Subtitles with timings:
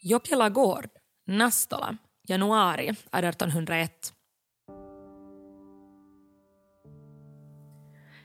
[0.00, 0.88] Jokela gård,
[1.26, 1.96] Nastola,
[2.28, 4.12] januari 1801.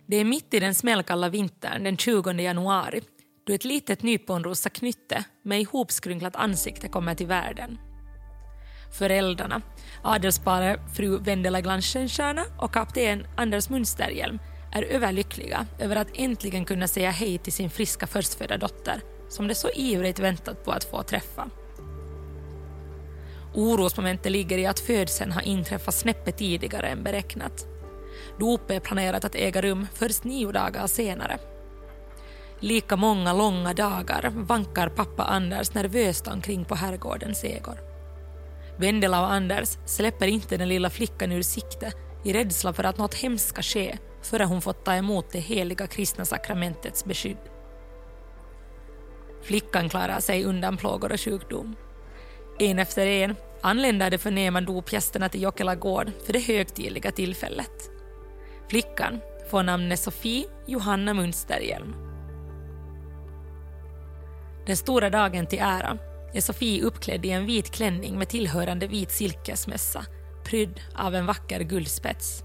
[0.07, 3.01] Det är mitt i den smällkalla vintern den 20 januari
[3.45, 7.77] då ett litet nyponrosa knytte med ihopskrynklat ansikte kommer till världen.
[8.97, 9.61] Föräldrarna,
[10.03, 14.39] adelsparet fru Vendela Glanschenstierna och kapten Anders Munsterhjelm
[14.71, 19.55] är överlyckliga över att äntligen kunna säga hej till sin friska förstfödda dotter som de
[19.55, 21.49] så ivrigt väntat på att få träffa.
[23.53, 27.67] Orosmomentet ligger i att födseln har inträffat snäppet tidigare än beräknat.
[28.39, 31.39] Dopet är planerat att äga rum först nio dagar senare.
[32.59, 37.79] Lika många långa dagar vankar pappa Anders nervöst omkring på herrgårdens ägor.
[38.77, 43.13] Vendela och Anders släpper inte den lilla flickan ur sikte i rädsla för att något
[43.13, 47.37] hemskt ska ske före hon fått ta emot det heliga kristna sakramentets beskydd.
[49.41, 51.75] Flickan klarar sig undan plågor och sjukdom.
[52.63, 57.91] En efter en anländer de förnäma dopgästerna till Jokela gård för det högtidliga tillfället.
[58.69, 61.95] Flickan får namnet Sofie Johanna Munsterhjelm.
[64.65, 65.97] Den stora dagen till ära
[66.33, 70.05] är Sofie uppklädd i en vit klänning med tillhörande vit silkesmössa
[70.45, 72.43] prydd av en vacker guldspets.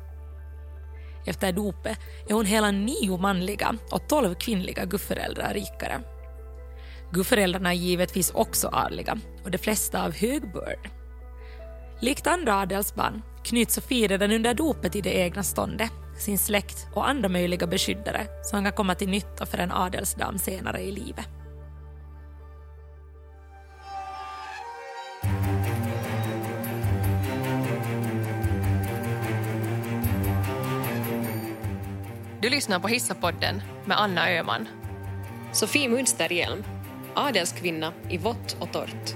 [1.27, 6.00] Efter dopet är hon hela nio manliga och tolv kvinnliga gudföräldrar rikare.
[7.12, 10.91] Gudföräldrarna är givetvis också adliga och de flesta av hög börd.
[12.00, 17.08] Likt andra adelsbarn knyts Sofie redan under dopet i det egna ståndet, sin släkt och
[17.08, 21.28] andra möjliga beskyddare som kan komma till nytta för en adelsdam senare i livet.
[32.41, 34.69] Du lyssnar på Hissapodden med Anna Öhman.
[35.52, 36.64] Sofie Munsterhjelm,
[37.14, 39.14] adelskvinna i vått och torrt.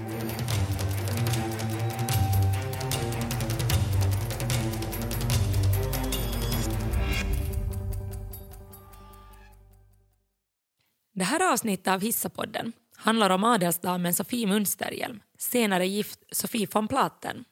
[11.15, 17.45] Det här avsnittet av Hissapodden handlar om adelsdamen Sofie Munsterhjelm, senare gift Sofie von Platen.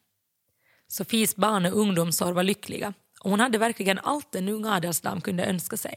[0.87, 5.45] Sofies barn och ungdomsår var lyckliga och hon hade verkligen allt en ung adelsdam kunde
[5.45, 5.95] önska sig.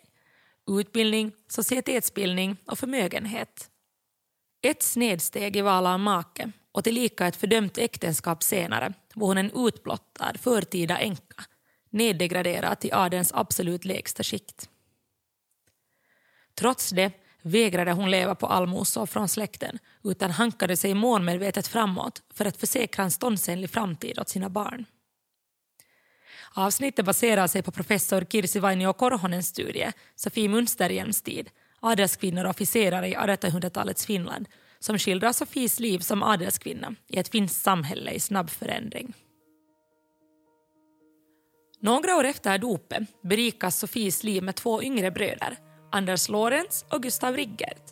[0.70, 3.70] Utbildning, societetsbildning och förmögenhet.
[4.66, 9.66] Ett snedsteg i val av make och tillika ett fördömt äktenskap senare var hon en
[9.66, 11.44] utblottad, förtida änka
[11.90, 14.68] neddegraderad till adelns absolut lägsta skikt.
[16.54, 22.44] Trots det vägrade hon leva på allmosor från släkten utan hankade sig målmedvetet framåt för
[22.44, 24.84] att försäkra en ståndsenlig framtid åt sina barn.
[26.54, 31.50] Avsnittet baserar sig på professor Kirsi Vainio Korhonens studie Sofie Munsterhjelms tid,
[31.84, 37.62] adelskvinnor och officerare i 1800-talets Finland som skildrar Sofies liv som adelskvinna i ett finskt
[37.62, 39.14] samhälle i snabb förändring.
[41.80, 45.56] Några år efter dopet berikas Sofies liv med två yngre bröder,
[45.92, 47.82] Anders Lorentz och Gustav Riggert.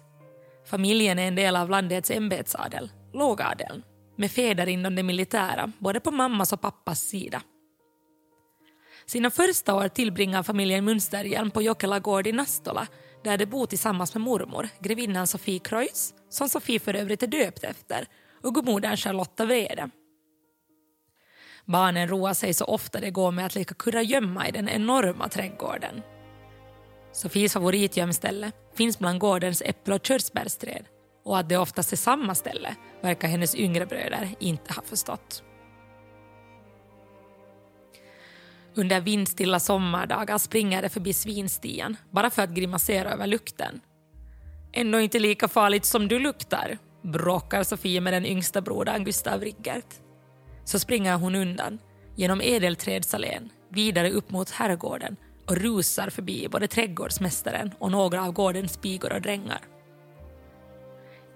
[0.66, 3.82] Familjen är en del av landets ämbetsadel, lågadeln,
[4.16, 7.42] med fäder inom det militära både på mammas och pappas sida.
[9.06, 12.86] Sina första år tillbringar familjen Munsterhjelm på Jokela gård i Nastola
[13.24, 17.64] där de bor tillsammans med mormor, grevinnan Sofie Kreutz, som Sofie för övrigt är döpt
[17.64, 18.06] efter,
[18.42, 19.90] och gudmodern Charlotta Wrede.
[21.64, 26.02] Barnen roar sig så ofta det går med att leka kurragömma i den enorma trädgården.
[27.12, 30.84] Sofies favoritgömställe finns bland gårdens äpple och körsbärsträd
[31.24, 35.42] och att det oftast är samma ställe verkar hennes yngre bröder inte ha förstått.
[38.74, 43.80] Under vindstilla sommardagar springer det förbi svinstian bara för att grimasera över lukten.
[44.72, 49.94] Ändå inte lika farligt som du luktar, bråkar Sofie med den yngsta brodern Gustav Riggert.
[50.64, 51.78] Så springer hon undan,
[52.16, 55.16] genom ädelträdsalén, vidare upp mot herrgården
[55.46, 59.60] och rusar förbi både trädgårdsmästaren och några av gårdens pigor och drängar.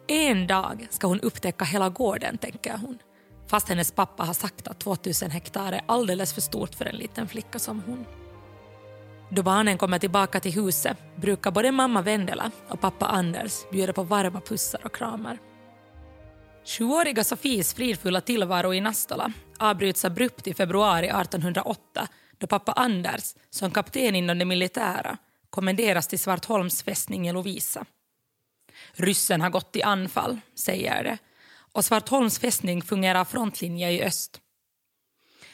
[0.09, 2.99] En dag ska hon upptäcka hela gården, tänker hon
[3.47, 7.28] fast hennes pappa har sagt att 2000 hektar är alldeles för stort för en liten
[7.28, 8.07] flicka som hon.
[9.28, 14.03] Då barnen kommer tillbaka till huset brukar både mamma Vendela och pappa Anders bjuda på
[14.03, 15.39] varma pussar och kramar.
[16.65, 22.09] Sjuåriga Sofies fridfulla tillvaro i Nastola avbryts abrupt i februari 1808
[22.39, 25.19] då pappa Anders, som kapten inom det militära,
[25.51, 27.84] kommenderas till Svartholms fästning i Lovisa.
[28.93, 31.19] Ryssen har gått i anfall, säger det
[31.77, 34.41] och Svartholms fästning fungerar frontlinje i öst.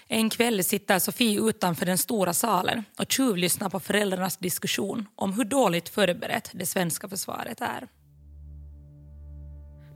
[0.09, 5.45] En kväll sitter Sofie utanför den stora salen och tjuvlyssnar på föräldrarnas diskussion om hur
[5.45, 7.89] dåligt förberett det svenska försvaret är.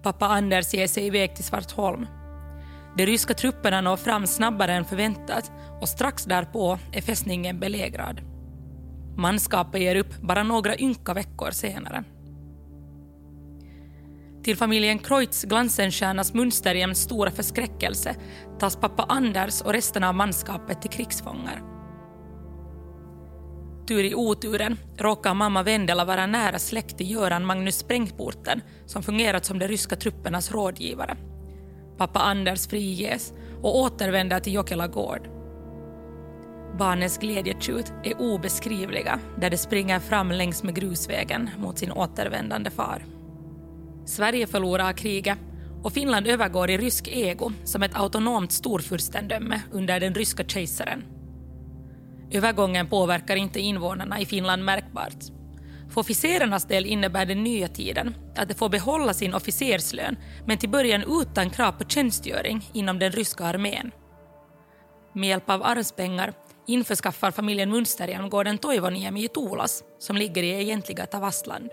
[0.03, 2.07] Pappa Anders ger sig iväg till Svartholm.
[2.97, 8.21] De ryska trupperna når fram snabbare än förväntat och strax därpå är fästningen belägrad.
[9.17, 12.05] Manskapet ger upp bara några ynka veckor senare.
[14.47, 18.17] Till familjen Kreutz Glansenstiernas Münsterhjems stora förskräckelse
[18.59, 21.63] tas pappa Anders och resten av manskapet till krigsfångar.
[23.89, 29.45] Tur i oturen råkar mamma Vendela vara nära släkt till Göran Magnus Sprängporten som fungerat
[29.45, 31.17] som de ryska truppernas rådgivare.
[31.97, 33.33] Pappa Anders friges
[33.63, 35.29] och återvänder till Jokela gård.
[36.79, 43.16] Barnens glädjetjut är obeskrivliga där de springer fram längs med grusvägen mot sin återvändande far.
[44.07, 45.39] Sverige förlorar kriget
[45.83, 51.05] och Finland övergår i rysk ego som ett autonomt storfurstendöme under den ryska kejsaren.
[52.31, 55.25] Övergången påverkar inte invånarna i Finland märkbart.
[55.91, 60.17] För officerarnas del innebär den nya tiden att de får behålla sin officerslön
[60.47, 63.91] men till början utan krav på tjänstgöring inom den ryska armén.
[65.13, 66.33] Med hjälp av arvspengar
[66.67, 71.71] införskaffar familjen Münsterhjelm gården Toivoniemi i Tuulas som ligger i egentliga Tavastland.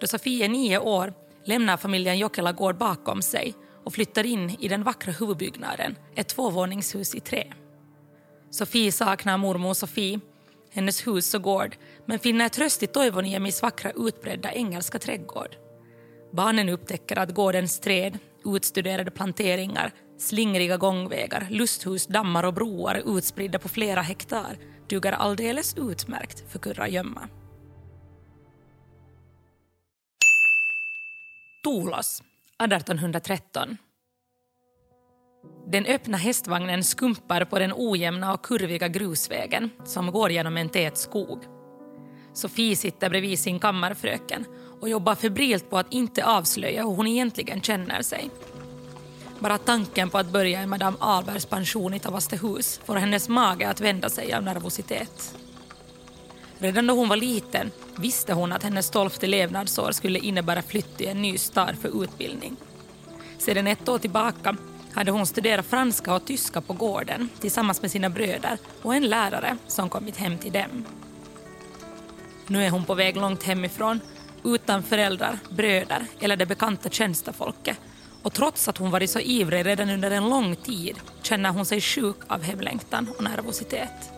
[0.00, 1.12] Då Sofie är nio år
[1.44, 3.54] lämnar familjen Jokela gård bakom sig
[3.84, 7.44] och flyttar in i den vackra huvudbyggnaden, ett tvåvåningshus i trä.
[8.50, 10.20] Sofie saknar mormor Sofie,
[10.70, 15.56] hennes hus och gård men finner tröst i Toivoniemis vackra utbredda engelska trädgård.
[16.32, 23.68] Barnen upptäcker att gårdens träd, utstuderade planteringar, slingriga gångvägar, lusthus, dammar och broar utspridda på
[23.68, 24.58] flera hektar
[24.88, 27.28] duger alldeles utmärkt för kurragömma.
[31.68, 32.22] Tolos,
[32.62, 33.76] 1813.
[35.66, 40.98] Den öppna hästvagnen skumpar på den ojämna och kurviga grusvägen som går genom en tät
[40.98, 41.38] skog.
[42.34, 44.44] Sofie sitter bredvid sin kammarfröken
[44.80, 48.30] och jobbar febrilt på att inte avslöja hur hon egentligen känner sig.
[49.38, 53.80] Bara tanken på att börja i Madame Albergs pension i Tavastehus får hennes mage att
[53.80, 55.38] vända sig av nervositet.
[56.58, 61.08] Redan då hon var liten visste hon att hennes tolfte levnadsår skulle innebära flytt till
[61.08, 62.56] en ny stad för utbildning.
[63.38, 64.56] Sedan ett år tillbaka
[64.92, 69.56] hade hon studerat franska och tyska på gården tillsammans med sina bröder och en lärare
[69.66, 70.84] som kommit hem till dem.
[72.46, 74.00] Nu är hon på väg långt hemifrån,
[74.44, 77.80] utan föräldrar, bröder eller det bekanta tjänstefolket
[78.22, 81.80] och trots att hon varit så ivrig redan under en lång tid känner hon sig
[81.80, 84.17] sjuk av hemlängtan och nervositet.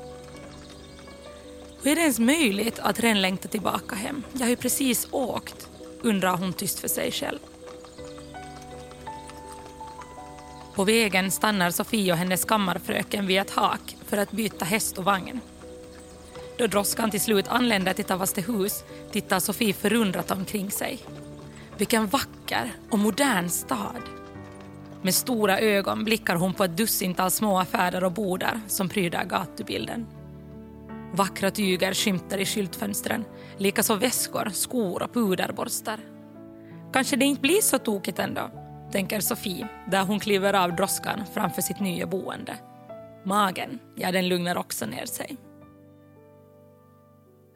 [1.83, 4.23] Hur är det ens möjligt att Ren längta tillbaka hem?
[4.33, 5.69] Jag har ju precis åkt,
[6.03, 7.39] undrar hon tyst för sig själv.
[10.75, 15.05] På vägen stannar Sofie och hennes kammarfröken vid ett hak för att byta häst och
[15.05, 15.41] vagn.
[16.59, 20.99] Då droskan till slut anländer till Tavastehus tittar Sofie förundrat omkring sig.
[21.79, 24.03] Vilken vacker och modern stad.
[25.03, 30.07] Med stora ögon blickar hon på ett dussintal små affärer och bodar som pryder gatubilden.
[31.13, 33.25] Vackra tyger skymtar i skyltfönstren,
[33.59, 36.01] likaså väskor, skor och puderborstar.
[36.93, 38.51] Kanske det inte blir så tokigt ändå,
[38.93, 42.57] tänker Sofie där hon kliver av droskan framför sitt nya boende.
[43.25, 45.37] Magen, ja den lugnar också ner sig.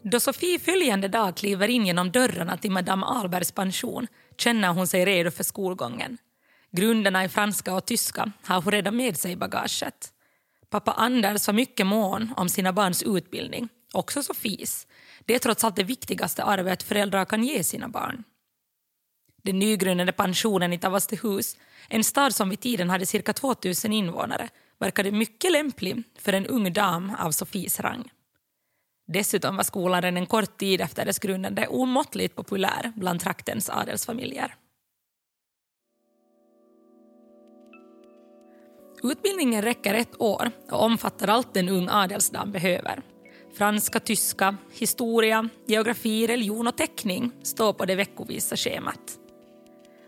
[0.02, 4.06] Då Sofie följande dag kliver in genom dörrarna till Madame Albergs pension
[4.38, 6.18] känner hon sig redo för skolgången.
[6.70, 10.13] Grunderna i franska och tyska har hon redan med sig i bagaget.
[10.74, 14.86] Pappa Anders var mycket mån om sina barns utbildning, också Sofies.
[15.24, 18.24] Det är trots allt det viktigaste arvet föräldrar kan ge sina barn.
[19.42, 21.56] Den nygrundade pensionen i Tavastehus,
[21.88, 26.72] en stad som vid tiden hade cirka 2000 invånare, verkade mycket lämplig för en ung
[26.72, 28.10] dam av Sofies rang.
[29.06, 34.54] Dessutom var skolan en kort tid efter dess grundande omåttligt populär bland traktens adelsfamiljer.
[39.04, 43.02] Utbildningen räcker ett år och omfattar allt en ung adelsdam behöver.
[43.58, 49.18] Franska, tyska, historia, geografi, religion och teckning står på det veckovisa schemat.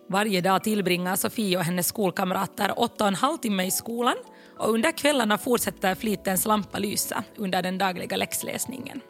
[0.09, 4.17] Varje dag tillbringar Sofie och hennes skolkamrater åtta och en halv timme i skolan
[4.59, 9.00] och under kvällarna fortsätter flitens lampa lysa under den dagliga läxläsningen.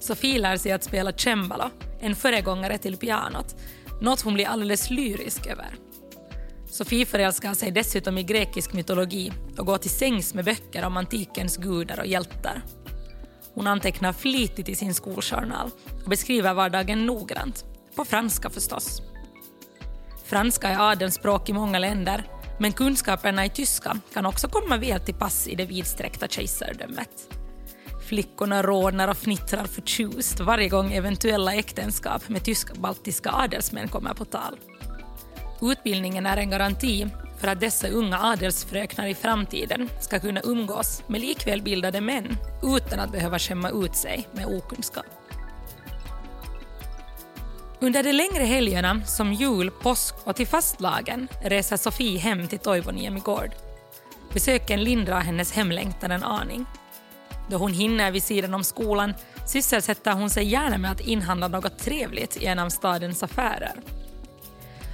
[0.00, 1.70] Sofie lär sig att spela cembalo,
[2.00, 3.56] en föregångare till pianot,
[4.00, 5.85] något hon blir alldeles lyrisk över.
[6.70, 11.56] Sofie förälskar sig dessutom i grekisk mytologi och går till sängs med böcker om antikens
[11.56, 12.62] gudar och hjältar.
[13.54, 15.70] Hon antecknar flitigt i sin skoljournal
[16.04, 17.64] och beskriver vardagen noggrant,
[17.96, 19.02] på franska förstås.
[20.24, 22.24] Franska är adelns språk i många länder
[22.58, 27.28] men kunskaperna i tyska kan också komma väl till pass i det vidsträckta kejsardömet.
[28.08, 34.56] Flickorna rodnar och fnittrar förtjust varje gång eventuella äktenskap med tysk-baltiska adelsmän kommer på tal.
[35.62, 37.06] Utbildningen är en garanti
[37.38, 43.12] för att dessa unga adelsfröknar i framtiden ska kunna umgås med likvälbildade män utan att
[43.12, 45.06] behöva skämma ut sig med okunskap.
[47.80, 53.20] Under de längre helgerna som jul, påsk och till fastlagen reser Sofie hem till Toivoniemi
[53.20, 53.50] gård.
[54.32, 56.66] Besöken lindrar hennes hemlängtan en aning.
[57.50, 59.14] Då hon hinner vid sidan om skolan
[59.46, 63.74] sysselsätter hon sig gärna med att inhandla något trevligt i en av stadens affärer.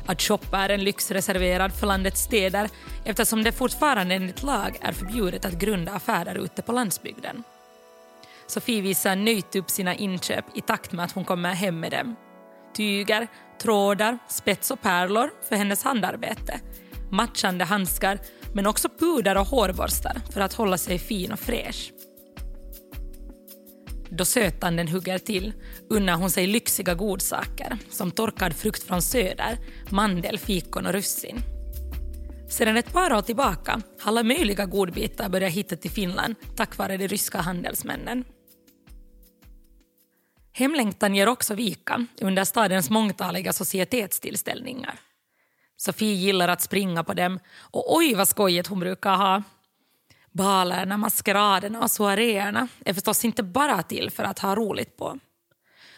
[0.06, 2.68] Att shoppa är en lyx reserverad för landets städer
[3.04, 7.42] eftersom det fortfarande enligt lag är förbjudet att grunda affärer ute på landsbygden.
[8.46, 12.16] Sofie visar nöjt upp sina inköp i takt med att hon kommer hem med dem.
[12.76, 13.28] Tyger,
[13.62, 16.60] trådar, spets och pärlor för hennes handarbete,
[17.10, 18.18] matchande handskar
[18.54, 21.92] men också puder och hårborstar för att hålla sig fin och fräsch.
[24.14, 25.52] Då sötanden hugger till
[25.90, 29.58] unnar hon sig lyxiga godsaker som torkad frukt från söder,
[29.90, 31.38] mandel, fikon och russin.
[32.50, 36.96] Sedan ett par år tillbaka har alla möjliga godbitar börjat hitta till Finland tack vare
[36.96, 38.24] de ryska handelsmännen.
[40.52, 45.00] Hemlängtan ger också vika under stadens mångtaliga societetstillställningar.
[45.76, 47.38] Sofie gillar att springa på dem
[47.70, 49.42] och oj vad skojigt hon brukar ha.
[50.32, 55.18] Balerna, maskeraderna och soaréerna är förstås inte bara till för att ha roligt på.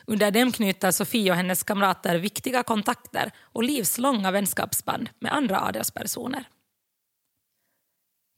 [0.07, 6.45] Under dem knyter Sofie och hennes kamrater viktiga kontakter och livslånga vänskapsband med andra adelspersoner.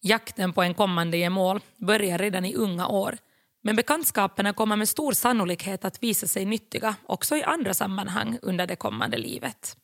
[0.03, 3.19] Jakten på en kommande gemål börjar redan i unga år
[3.63, 8.67] men bekantskaperna kommer med stor sannolikhet att visa sig nyttiga också i andra sammanhang under
[8.67, 9.77] det kommande livet.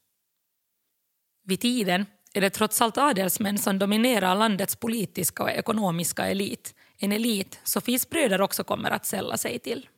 [1.45, 6.75] Vid tiden är det trots allt adelsmän som dominerar landets politiska och ekonomiska elit.
[6.99, 9.89] En elit Sofies bröder också kommer att sälla sig till.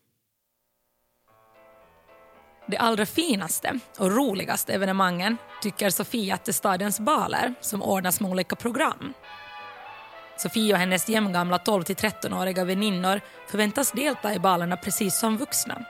[2.67, 8.31] Det allra finaste och roligaste evenemangen tycker Sofie att är stadens baler som ordnas med
[8.31, 9.13] olika program.
[10.37, 15.85] Sofie och hennes jämngamla 12-13-åriga väninnor förväntas delta i balerna precis som vuxna.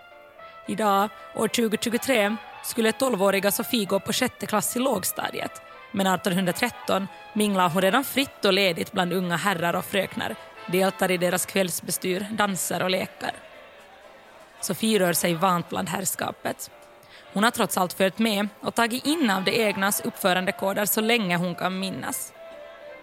[0.69, 5.63] Idag, år 2023, skulle 12-åriga Sofie gå på sjätte klass i lågstadiet
[5.95, 10.37] men 1813 minglar hon redan fritt och ledigt bland unga herrar och fröknar,
[10.67, 13.33] deltar i deras kvällsbestyr, danser och lekar.
[14.61, 16.71] Sofie rör sig vant bland herrskapet.
[17.33, 21.37] Hon har trots allt följt med och tagit in av de egnas uppförandekoder så länge
[21.37, 22.33] hon kan minnas.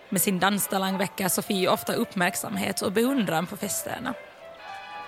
[0.09, 4.13] Med sin danstalang väcker Sofie ofta uppmärksamhet och beundran på festerna.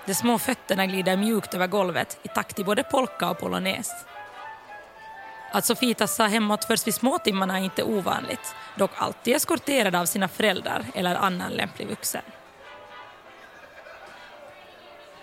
[0.06, 3.94] De små fötterna glider mjukt över golvet i takt till både polka och polonaise.
[5.56, 10.28] Att Sofie tassar hemåt först vid småtimmarna är inte ovanligt, dock alltid eskorterad av sina
[10.28, 12.22] föräldrar eller annan lämplig vuxen.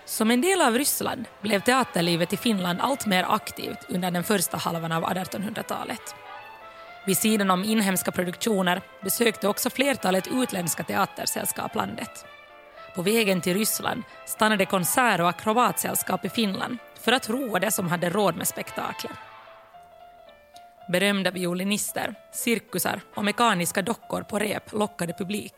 [0.05, 4.57] Som en del av Ryssland blev teaterlivet i Finland allt mer aktivt under den första
[4.57, 6.15] halvan av 1800-talet.
[7.05, 12.25] Vid sidan om inhemska produktioner besökte också flertalet utländska teatersällskap landet.
[12.95, 17.87] På vägen till Ryssland stannade konsert och akrobatsällskap i Finland för att roa de som
[17.87, 19.30] hade råd med spektakler.
[20.91, 25.53] Berömda violinister, cirkusar och mekaniska dockor på rep lockade publik.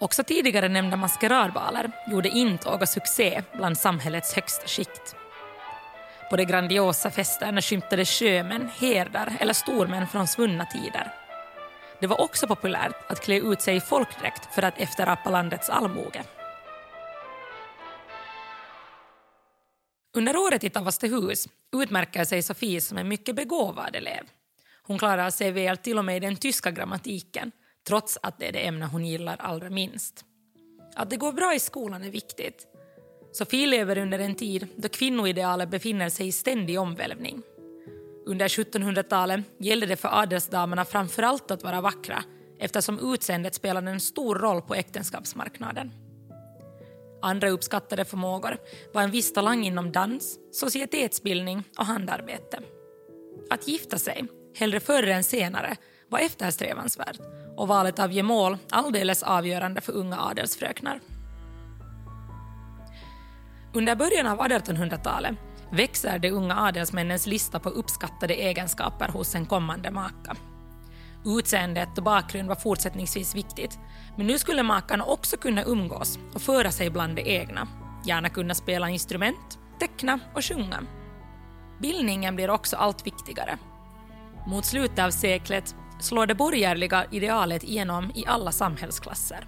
[0.00, 5.16] Också tidigare nämnda maskeradbaler gjorde intåg och succé bland samhällets högsta skikt.
[6.30, 11.12] På de grandiosa festerna skymtade sjömän, herdar eller stormän från svunna tider.
[12.00, 16.22] Det var också populärt att klä ut sig i folkdräkt för att efterapa landets allmoge.
[20.16, 24.24] Under året i Tavastehus utmärker sig Sofie som en mycket begåvad elev.
[24.86, 27.52] Hon klarar sig väl till och med i den tyska grammatiken
[27.86, 30.24] trots att det är det ämne hon gillar allra minst.
[30.94, 32.66] Att det går bra i skolan är viktigt.
[33.32, 37.42] Sofie lever under en tid då kvinnoidealet befinner sig i ständig omvälvning.
[38.26, 42.24] Under 1700-talet gällde det för adelsdamerna framförallt att vara vackra
[42.58, 45.90] eftersom utseendet spelade en stor roll på äktenskapsmarknaden.
[47.22, 48.58] Andra uppskattade förmågor
[48.94, 52.62] var en viss talang inom dans, societetsbildning och handarbete.
[53.50, 54.24] Att gifta sig,
[54.56, 55.76] hellre förr än senare,
[56.08, 57.20] var eftersträvansvärt
[57.56, 61.00] och valet av gemål alldeles avgörande för unga adelsfröknar.
[63.74, 65.34] Under början av 1800-talet
[65.72, 70.36] växer de unga adelsmännens lista på uppskattade egenskaper hos en kommande maka.
[71.24, 73.78] Utseendet och bakgrund var fortsättningsvis viktigt
[74.16, 77.68] men nu skulle makarna också kunna umgås och föra sig bland de egna.
[78.06, 80.82] Gärna kunna spela instrument, teckna och sjunga.
[81.80, 83.58] Bildningen blir också allt viktigare.
[84.46, 89.46] Mot slutet av seklet slår det borgerliga idealet igenom i alla samhällsklasser.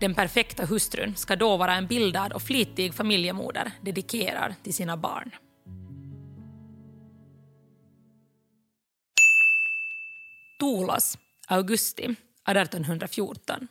[0.00, 5.30] Den perfekta hustrun ska då vara en bildad och flitig familjemoder dedikerad till sina barn.
[10.60, 13.68] Tulos, augusti 1814.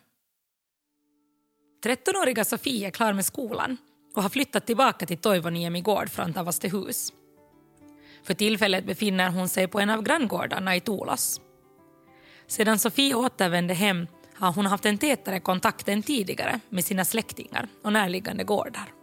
[1.84, 3.78] 13-åriga Sofie är klar med skolan
[4.16, 7.14] och har flyttat tillbaka till Toivoniemi gård från Tavastehus.
[8.24, 11.42] För tillfället befinner hon sig på en av granngårdarna i Tolas.
[12.48, 17.68] Sedan Sofie återvände hem har hon haft en tätare kontakt än tidigare med sina släktingar
[17.84, 18.94] och närliggande gårdar.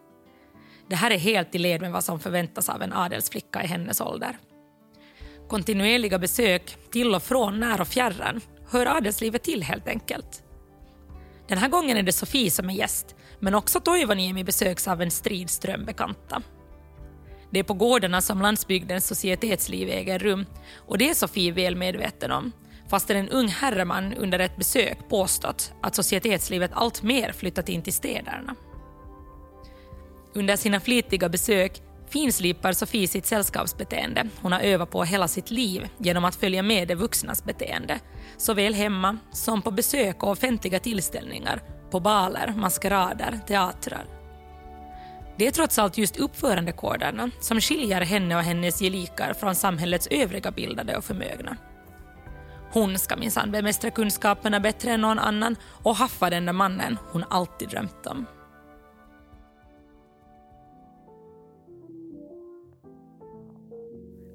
[0.89, 4.01] Det här är helt i led med vad som förväntas av en adelsflicka i hennes
[4.01, 4.39] ålder.
[5.49, 10.43] Kontinuerliga besök till och från när och fjärran hör adelslivet till helt enkelt.
[11.49, 15.11] Den här gången är det Sofie som är gäst, men också Toivoniemi besöks av en
[15.11, 16.43] stridström bekanta.
[17.51, 22.31] Det är på gårdarna som landsbygdens societetsliv äger rum och det är Sofie väl medveten
[22.31, 22.53] om,
[22.91, 28.55] fastän en ung herreman under ett besök påstått att societetslivet alltmer flyttat in till städerna.
[30.35, 35.89] Under sina flitiga besök finslipar Sofie sitt sällskapsbeteende hon har övat på hela sitt liv
[35.99, 38.01] genom att följa med de vuxnas beteende,
[38.37, 44.18] såväl hemma som på besök och offentliga tillställningar, på baler, maskerader, teatrar.
[45.39, 50.51] Det är trots allt just uppförandekoderna som skiljer henne och hennes gelikar från samhällets övriga
[50.51, 51.57] bildade och förmögna.
[52.73, 57.25] Hon ska minsann bemästra kunskaperna bättre än någon annan och haffa den där mannen hon
[57.31, 58.27] alltid drömt om.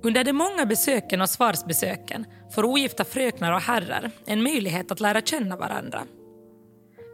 [0.04, 5.22] Under de många besöken och svarsbesöken får ogifta fröknar och herrar en möjlighet att lära
[5.22, 6.04] känna varandra.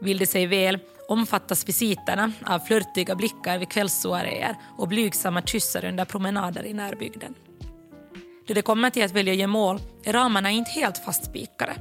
[0.02, 0.80] Vill det sig väl
[1.10, 7.36] omfattas visiterna av flörtiga blickar vid kvällssoaréer och blygsamma kyssar under promenader i närbygden.
[8.48, 11.76] Då det kommer till att välja gemål är ramarna inte helt fastspikade.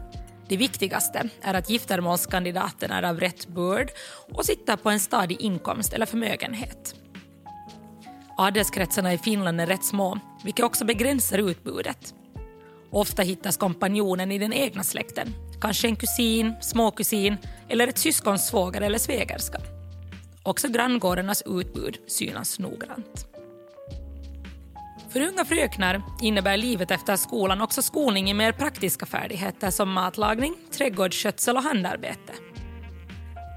[0.48, 3.90] Det viktigaste är att giftermålskandidaten är av rätt börd
[4.32, 6.94] och sitter på en stadig inkomst eller förmögenhet.
[8.36, 12.14] Adelskretsarna i Finland är rätt små, vilket också begränsar utbudet.
[12.90, 17.36] Ofta hittas kompanjonen i den egna släkten, kanske en kusin, småkusin
[17.68, 19.58] eller ett syskons svåger eller svägerska.
[20.42, 23.26] Också granngårdarnas utbud synas noggrant.
[25.08, 30.54] För unga fröknar innebär livet efter skolan också skolning i mer praktiska färdigheter som matlagning,
[30.70, 32.32] trädgårdsskötsel och handarbete.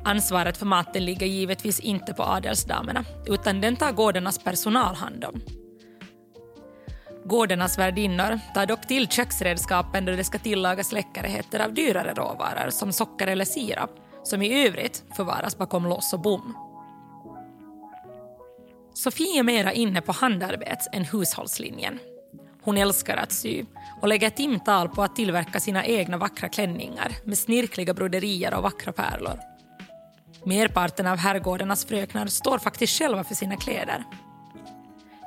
[0.03, 5.60] Ansvaret för maten ligger givetvis inte på adelsdamerna utan den tar gårdarnas personal hand om.
[7.25, 12.93] Gårdarnas värdinnor tar dock till köksredskapen då det ska tillagas läckerheter av dyrare råvaror som
[12.93, 13.91] socker eller sirap
[14.23, 16.57] som i övrigt förvaras bakom lås och bom.
[18.93, 21.99] Sofie är mera inne på handarbets än hushållslinjen.
[22.63, 23.65] Hon älskar att sy
[24.01, 28.91] och lägger timtal på att tillverka sina egna vackra klänningar med snirkliga broderier och vackra
[28.91, 29.39] pärlor.
[30.45, 34.03] Merparten av herrgårdarnas fröknar står faktiskt själva för sina kläder.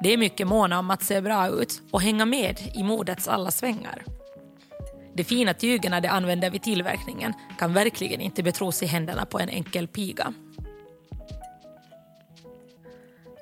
[0.05, 3.51] De är mycket måna om att se bra ut och hänga med i modets alla
[3.51, 4.05] svängar.
[5.15, 9.49] De fina tygerna de använder vid tillverkningen kan verkligen inte betros i händerna på en
[9.49, 10.35] enkel piga.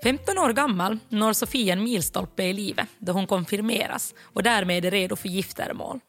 [0.03, 4.91] 15 år gammal når Sofia en milstolpe i livet då hon konfirmeras och därmed är
[4.91, 6.01] redo för giftermål.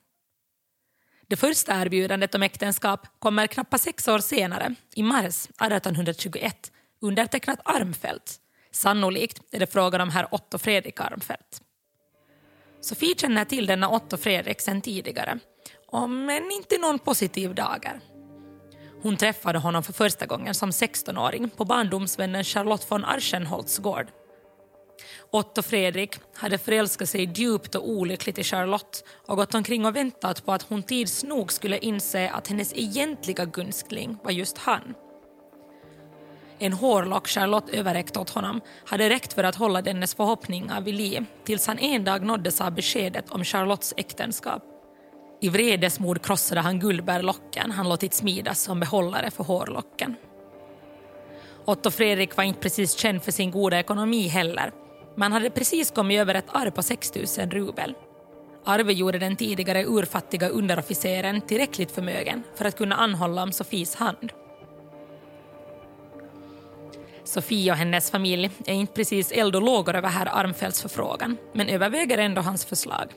[1.28, 8.40] Det första erbjudandet om äktenskap kommer knappt sex år senare, i mars 1821, undertecknat Armfelt.
[8.74, 11.62] Sannolikt är det frågan om herr Otto Fredrik Armfelt.
[12.82, 15.40] Sofie känner till denna Otto Fredrik sedan tidigare,
[15.88, 18.00] om än inte någon positiv dager.
[19.02, 24.08] Hon träffade honom för första gången som 16-åring på barndomsvännen Charlotte von Archenholtz gård.
[25.32, 30.46] Otto Fredrik hade förälskat sig djupt och olyckligt i Charlotte och gått omkring och väntat
[30.46, 34.94] på att hon tids nog skulle inse att hennes egentliga gunstling var just han.
[36.64, 41.26] En hårlock Charlotte överräckt åt honom hade räckt för att hålla dennes förhoppningar vid liv
[41.44, 44.64] tills han en dag nåddes av beskedet om Charlottes äktenskap.
[45.42, 50.16] I vredesmod krossade han guldbärlocken han låtit smidas som behållare för hårlocken.
[51.66, 54.72] Otto Fredrik var inte precis känd för sin goda ekonomi heller.
[55.18, 57.96] Man hade precis kommit över ett arv på 6 000 rubel.
[58.66, 64.32] Arvet gjorde den tidigare urfattiga underofficeren tillräckligt förmögen för att kunna anhålla om Sofies hand.
[67.24, 71.70] Sofie och hennes familj är inte precis eld och lågor över herr Armfeldts förfrågan men
[71.70, 73.14] överväger ändå hans förslag.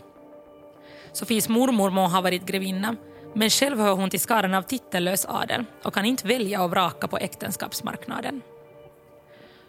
[1.12, 2.96] Sofies mormor må ha varit grevinna
[3.34, 7.08] men själv hör hon till skaran av titellös adel och kan inte välja och vraka
[7.08, 8.42] på äktenskapsmarknaden.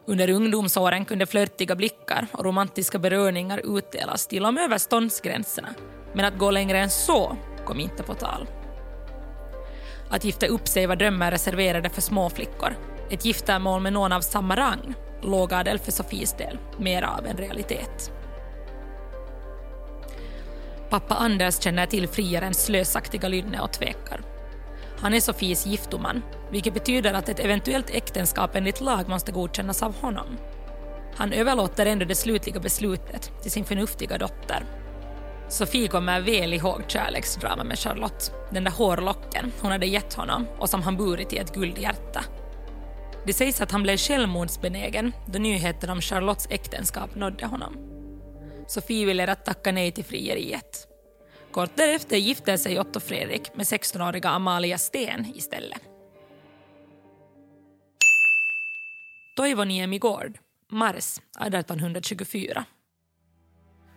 [0.06, 5.70] Under ungdomsåren kunde flörtiga blickar och romantiska beröringar utdelas till och med över ståndsgränserna
[6.14, 8.48] men att gå längre än så kom inte på tal.
[10.10, 12.74] Att gifta upp sig var drömmar reserverade för småflickor.
[13.10, 18.12] Ett giftermål med någon av samma rang, lågadel för Sofies del, mer av en realitet.
[20.90, 24.22] Pappa Anders känner till friarens slösaktiga lynne och tvekar.
[25.00, 29.96] Han är Sofies giftoman, vilket betyder att ett eventuellt äktenskap enligt lag måste godkännas av
[30.02, 30.38] honom.
[31.16, 34.66] Han överlåter ändå det slutliga beslutet till sin förnuftiga dotter.
[35.50, 40.70] Sofie kommer väl ihåg kärleksdrama med Charlotte, den där hårlocken hon hade gett honom och
[40.70, 42.24] som han burit i ett guldhjärta.
[43.28, 47.78] Det sägs att han blev självmordsbenägen då nyheten om Charlottes äktenskap nådde honom.
[48.68, 50.88] Sofie ville att tacka nej till frieriet.
[51.52, 55.82] Kort därefter gifte sig Otto Fredrik med 16-åriga Amalia Sten istället.
[59.36, 60.38] Toivoniemi gård,
[60.72, 62.66] mars 1824.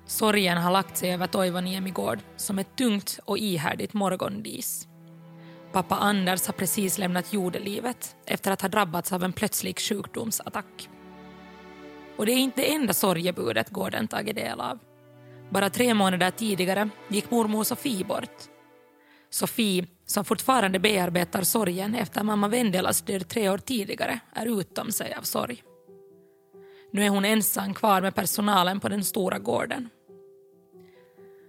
[0.06, 4.89] Sorgen har lagt sig över Toivoniemi gård som ett tungt och ihärdigt morgondis.
[5.72, 10.88] Pappa Anders har precis lämnat jordelivet efter att ha drabbats av en plötslig sjukdomsattack.
[12.16, 14.78] Och det är inte det enda sorgebudet gården tagit del av.
[15.50, 18.42] Bara tre månader tidigare gick mormor Sofie bort.
[19.30, 25.14] Sofie, som fortfarande bearbetar sorgen efter mamma Vendelas död tre år tidigare, är utom sig
[25.14, 25.62] av sorg.
[26.92, 29.88] Nu är hon ensam kvar med personalen på den stora gården.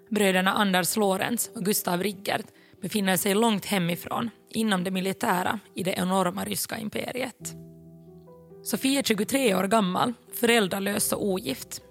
[0.09, 2.45] Bröderna Anders Lorenz och Gustav Riggert
[2.81, 7.55] befinner sig långt hemifrån, inom det militära, i det enorma ryska imperiet.
[8.63, 11.81] Sofie är 23 år gammal, föräldralös och ogift.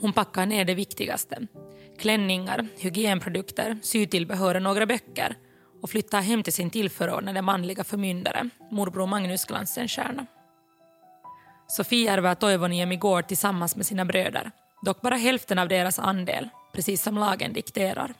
[0.00, 1.46] Hon packar ner det viktigaste.
[1.98, 5.36] Klänningar, hygienprodukter, sytillbehör och några böcker
[5.82, 10.26] och flyttar hem till sin tillförordnade manliga förmyndare, morbror Magnus Glansenstierna.
[11.68, 14.50] Sofie ärver Toivoniemi gård tillsammans med sina bröder,
[14.82, 18.14] dock bara hälften av deras andel, precis som lagen dikterar.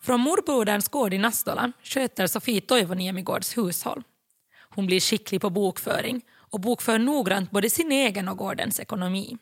[0.00, 4.02] Från morbroderns gård i Nastola sköter Sofie Toivoniemigårds hushåll.
[4.58, 9.38] Hon blir skicklig på bokföring och bokför noggrant både sin egen och gårdens ekonomi.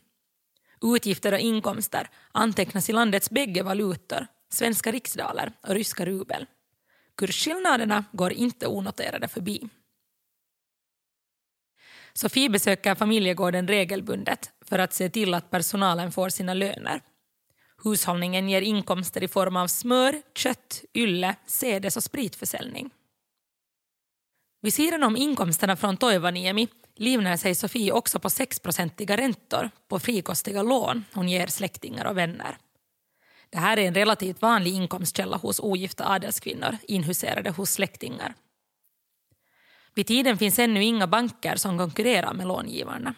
[0.83, 6.47] Utgifter och inkomster antecknas i landets bägge valutor, svenska riksdaler och ryska rubel.
[7.17, 9.69] Kursskillnaderna går inte onoterade förbi.
[12.13, 17.01] Sofie besöker familjegården regelbundet för att se till att personalen får sina löner.
[17.83, 22.91] Hushållningen ger inkomster i form av smör, kött, ylle, sädes och spritförsäljning.
[24.61, 30.63] Vid sidan om inkomsterna från Toivaniemi livnär sig Sofie också på 6-procentiga räntor på frikostiga
[30.63, 32.59] lån hon ger släktingar och vänner.
[33.51, 38.35] Det här är en relativt vanlig inkomstkälla hos ogifta adelskvinnor inhuserade hos släktingar.
[39.95, 43.15] Vid tiden finns ännu inga banker som konkurrerar med långivarna.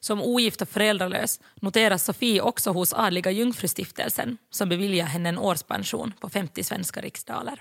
[0.00, 6.12] Som ogift och föräldralös noteras Sofie också hos Adliga Jungfrustiftelsen som beviljar henne en årspension
[6.20, 7.60] på 50 svenska riksdaler.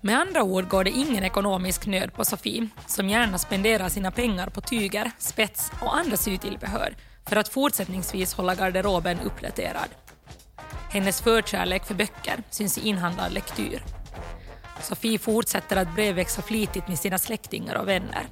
[0.00, 4.48] Med andra ord går det ingen ekonomisk nöd på Sofie som gärna spenderar sina pengar
[4.48, 6.96] på tyger, spets och andra sytillbehör
[7.28, 9.88] för att fortsättningsvis hålla garderoben uppdaterad.
[10.90, 13.82] Hennes förkärlek för böcker syns i inhandlad lektyr.
[14.82, 18.26] Sofie fortsätter att brevväxla flitigt med sina släktingar och vänner.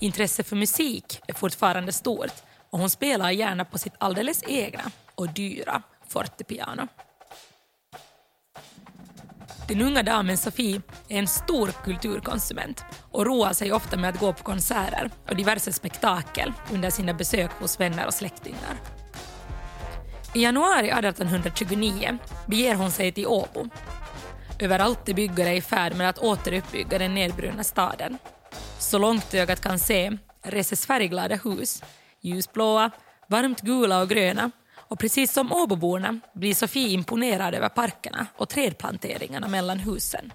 [0.00, 2.32] Intresse för musik är fortfarande stort
[2.70, 6.88] och hon spelar gärna på sitt alldeles egna och dyra fortepiano.
[9.68, 14.32] Den unga damen Sofie är en stor kulturkonsument och roar sig ofta med att gå
[14.32, 18.80] på konserter och diverse spektakel under sina besök hos vänner och släktingar.
[20.34, 23.68] I januari 1829 beger hon sig till Åbo.
[24.58, 28.18] Överallt är byggare i färd med att återuppbygga den nedbrunna staden.
[28.88, 31.82] Så långt ögat kan se reses färgglada hus,
[32.20, 32.90] ljusblåa,
[33.26, 39.48] varmt gula och gröna och precis som Åboborna blir Sofie imponerad över parkerna och trädplanteringarna
[39.48, 40.32] mellan husen.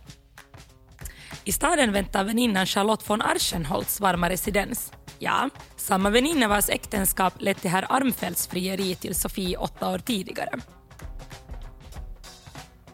[1.44, 4.92] I staden väntar väninnan Charlotte von Archenholz varma residens.
[5.20, 10.60] Ja, samma väninna vars äktenskap lett till herr Armfeldts frieri till Sofie åtta år tidigare.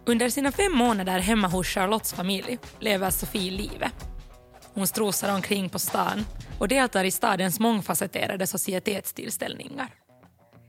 [0.06, 4.19] Under sina fem månader hemma hos Charlottes familj lever Sofie livet.
[4.74, 6.26] Hon strosar omkring på stan
[6.60, 9.88] och deltar i stadens mångfacetterade societetstillställningar.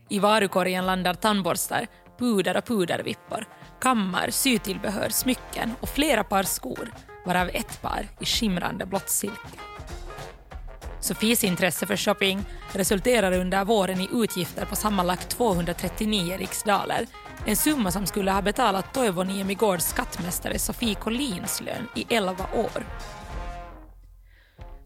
[0.09, 1.87] I varukorgen landar tandborstar,
[2.19, 3.45] puder och pudervippor,
[3.81, 6.93] kammar, sytillbehör, smycken och flera par skor,
[7.25, 9.59] varav ett par i skimrande blått silke.
[10.99, 17.07] Sofies intresse för shopping resulterar under våren i utgifter på sammanlagt 239 riksdaler,
[17.45, 22.83] en summa som skulle ha betalat Toivo Niemigårds skattmästare Sofie Collins lön i 11 år.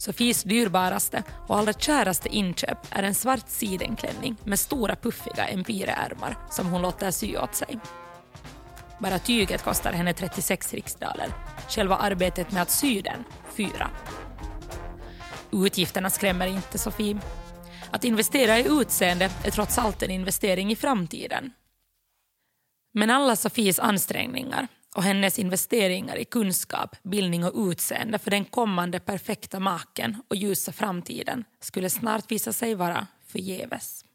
[0.06, 6.68] Sofies dyrbaraste och allra käraste inköp är en svart sidenklänning med stora puffiga empireärmar som
[6.68, 7.80] hon låter sy åt sig.
[9.00, 11.30] Bara tyget kostar henne 36 riksdaler.
[11.70, 13.24] Själva arbetet med att sy den,
[13.58, 13.90] fyra.
[15.52, 17.18] Utgifterna skrämmer inte Sofie.
[17.92, 21.52] Att investera i utseende är trots allt en investering i framtiden.
[22.94, 29.00] Men alla Sofies ansträngningar och hennes investeringar i kunskap, bildning och utseende för den kommande
[29.00, 34.06] perfekta maken och ljusa framtiden skulle snart visa sig vara förgäves.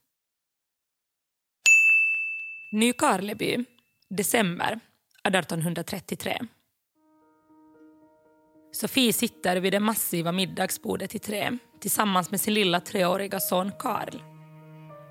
[2.73, 3.65] Nykarleby,
[4.09, 4.81] december
[5.25, 6.39] 1833.
[8.73, 14.30] Sofie sitter vid det massiva middagsbordet i trä tillsammans med sin lilla treåriga son Karl.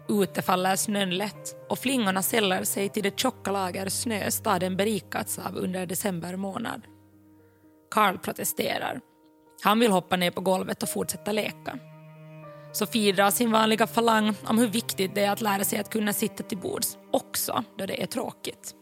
[0.10, 5.39] Ute faller snön lätt och flingorna sällar sig till det tjocka lager snö staden berikats
[5.39, 6.82] av under december månad.
[7.91, 9.02] Karl protesterar.
[9.63, 11.80] Han vill hoppa ner på golvet och fortsätta leka.
[12.74, 16.13] Sofie drar sin vanliga falang om hur viktigt det är att lära sig att kunna
[16.13, 18.76] sitta till bords, också då det är tråkigt.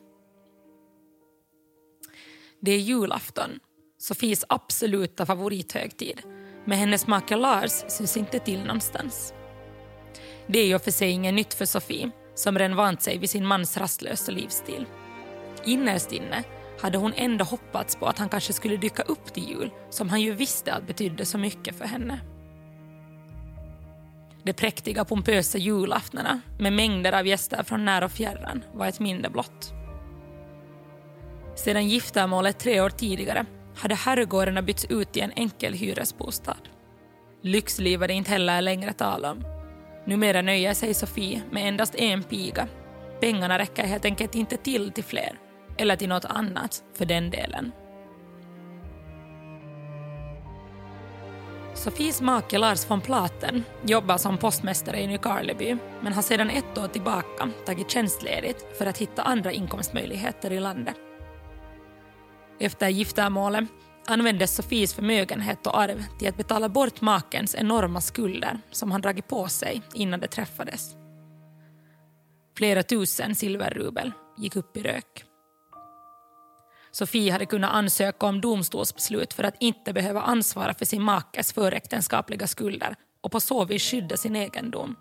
[2.61, 3.59] Det är julafton,
[3.97, 6.21] Sofies absoluta favorithögtid.
[6.65, 9.33] Men hennes make Lars syns inte till någonstans.
[10.47, 13.45] Det är ju för sig inget nytt för Sofie, som redan vant sig vid sin
[13.45, 14.85] mans rastlösa livsstil.
[15.65, 16.43] Innerst inne
[16.81, 20.21] hade hon ändå hoppats på att han kanske skulle dyka upp till jul, som han
[20.21, 22.19] ju visste att betydde så mycket för henne.
[24.43, 29.29] De präktiga pompösa julaftnarna med mängder av gäster från när och fjärran var ett minne
[29.29, 29.73] blott.
[31.55, 36.57] Sedan giftermålet tre år tidigare hade herrgårdarna bytts ut i en enkel hyresbostad.
[37.41, 39.56] Lyxliv var det inte heller längre tal om.
[40.07, 42.67] Numera nöjer sig Sofie med endast en piga.
[43.19, 45.39] Pengarna räcker helt enkelt inte till till fler,
[45.77, 47.71] eller till något annat för den delen.
[51.73, 56.87] Sofies make Lars von Platen jobbar som postmästare i Nykarleby men har sedan ett år
[56.87, 60.95] tillbaka tagit tjänstledigt för att hitta andra inkomstmöjligheter i landet.
[62.59, 63.65] Efter giftermålet
[64.07, 69.27] användes Sofies förmögenhet och arv till att betala bort makens enorma skulder som han dragit
[69.27, 70.95] på sig innan de träffades.
[72.57, 75.23] Flera tusen silverrubel gick upp i rök.
[76.91, 82.47] Sofie hade kunnat ansöka om domstolsbeslut för att inte behöva ansvara för sin makes föräktenskapliga
[82.47, 84.95] skulder och på så vis skydda sin egendom.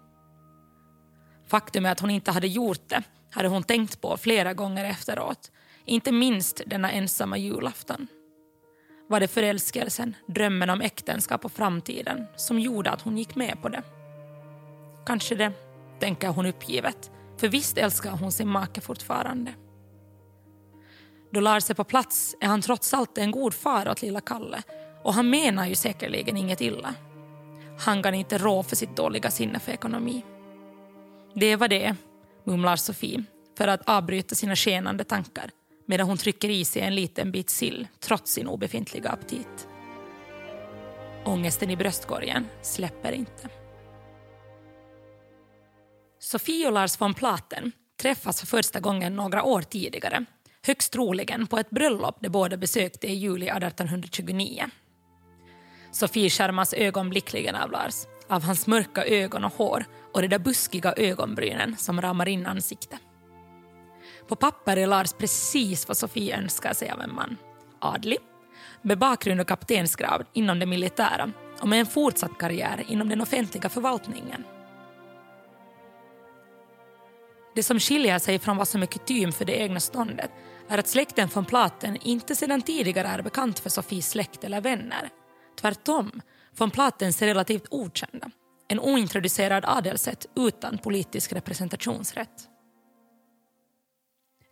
[1.49, 5.51] Faktum är att hon inte hade gjort det hade hon tänkt på flera gånger efteråt
[5.85, 8.07] inte minst denna ensamma julafton.
[9.09, 13.69] Var det förälskelsen, drömmen om äktenskap och framtiden som gjorde att hon gick med på
[13.69, 13.83] det?
[15.07, 15.53] Kanske det,
[16.01, 19.55] tänker hon uppgivet, för visst älskar hon sin make fortfarande.
[21.31, 24.62] Då Lars är på plats är han trots allt en god far åt lilla Kalle
[25.03, 26.95] och han menar ju säkerligen inget illa.
[27.79, 30.25] Han kan inte rå för sitt dåliga sinne för ekonomi.
[31.35, 31.97] Det var det,
[32.45, 33.25] mumlar Sofie
[33.59, 35.51] för att avbryta sina skenande tankar
[35.87, 39.68] medan hon trycker i sig en liten bit sill trots sin obefintliga aptit.
[41.25, 43.49] Ångesten i bröstkorgen släpper inte.
[46.18, 50.27] Sofie och Lars von Platen träffas för första gången några år tidigare
[50.66, 54.64] högst troligen på ett bröllop de båda besökte i juli 1829.
[55.92, 57.94] Sofie skärmas ögonblickligen av Lars,
[58.29, 63.01] av hans mörka ögon och hår och de där buskiga ögonbrynen som ramar in ansiktet.
[64.29, 67.37] På papper är Lars precis vad Sofie önskar sig av en man.
[67.81, 68.19] Adlig,
[68.83, 73.69] med bakgrund och kaptensgrad inom det militära och med en fortsatt karriär inom den offentliga
[73.69, 74.45] förvaltningen.
[77.55, 80.31] Det som skiljer sig från vad som är kutym för det egna ståndet
[80.69, 85.09] är att släkten från Platen inte sedan tidigare är bekant för Sofies släkt eller vänner.
[85.61, 86.23] Tvärtom,
[86.59, 88.31] von Platens är relativt okända.
[88.69, 92.56] En ointroducerad adelsrätt utan politisk representationsrätt.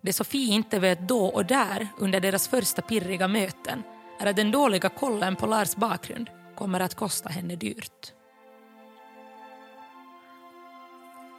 [0.05, 3.83] Det Sofie inte vet då och där under deras första pirriga möten
[4.21, 8.13] är att den dåliga kollen på Lars bakgrund kommer att kosta henne dyrt.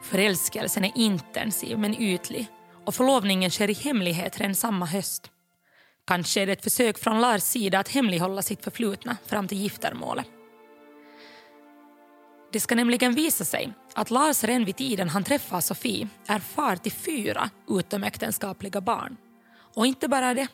[0.03, 2.47] Förälskelsen är intensiv men ytlig
[2.85, 5.31] och förlovningen sker i hemlighet redan samma höst.
[6.07, 10.27] Kanske är det ett försök från Lars sida att hemlighålla sitt förflutna fram till giftermålet.
[12.55, 16.75] Det ska nämligen visa sig att Lars redan vid tiden han träffar Sofie är far
[16.75, 19.17] till fyra utomäktenskapliga barn.
[19.75, 20.47] Och inte bara det.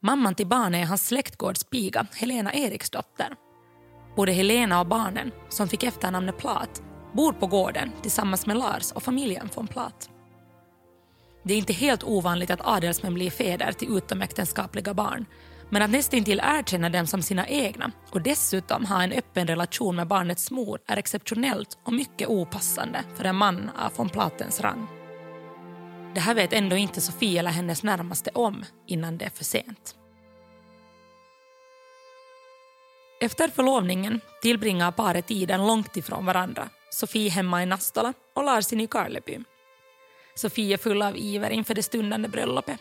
[0.00, 3.36] Mamman till barnen är hans släktgårdspiga Helena Eriksdotter.
[4.16, 6.82] Både Helena och barnen, som fick efternamnet Plat,
[7.12, 10.10] bor på gården tillsammans med Lars och familjen från Plat.
[11.42, 15.26] Det är inte helt ovanligt att adelsmän blir fäder till utomäktenskapliga barn
[15.74, 20.06] men att nästintill erkänna dem som sina egna och dessutom ha en öppen relation med
[20.06, 24.86] barnets mor är exceptionellt och mycket opassande för en man av von Platens rang.
[26.14, 29.96] Det här vet ändå inte Sofie eller hennes närmaste om innan det är för sent.
[33.20, 36.68] Efter förlovningen tillbringar paret tiden långt ifrån varandra.
[36.90, 39.38] Sofie hemma i Nastola och Lars i Nykarleby.
[40.34, 42.80] Sofie är full av iver inför det stundande bröllopet.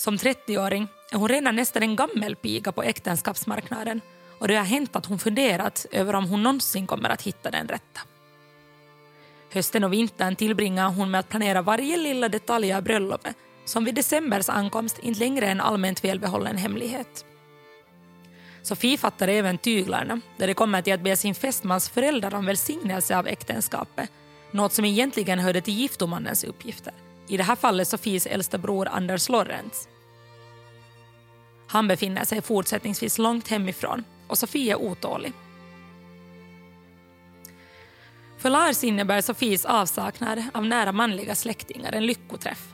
[0.00, 4.00] Som 30-åring är hon redan nästan en gammelpiga på äktenskapsmarknaden
[4.38, 7.68] och det har hänt att hon funderat över om hon någonsin kommer att hitta den
[7.68, 8.00] rätta.
[9.52, 13.94] Hösten och vintern tillbringar hon med att planera varje lilla detalj av bröllopet som vid
[13.94, 17.24] decembers ankomst inte längre är en allmänt välbehållen hemlighet.
[18.62, 23.18] Sofie fattar även tyglarna där det kommer till att be sin fästmans föräldrar om välsignelse
[23.18, 24.10] av äktenskapet
[24.50, 26.92] något som egentligen hörde till giftomannens uppgifter.
[27.28, 29.88] I det här fallet Sofies äldsta bror Anders Lorentz.
[31.70, 35.32] Han befinner sig fortsättningsvis långt hemifrån och Sofie är otålig.
[38.38, 42.68] För Lars innebär Sofies avsaknad av nära manliga släktingar en lyckoträff.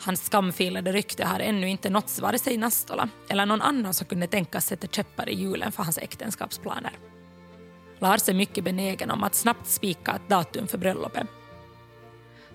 [0.00, 4.26] Hans skamfilade rykte har ännu inte nåtts vare sig Nastola eller någon annan som kunde
[4.26, 6.92] tänkas sätta käppar i hjulen för hans äktenskapsplaner.
[7.98, 11.26] Lars är mycket benägen om att snabbt spika ett datum för bröllopet.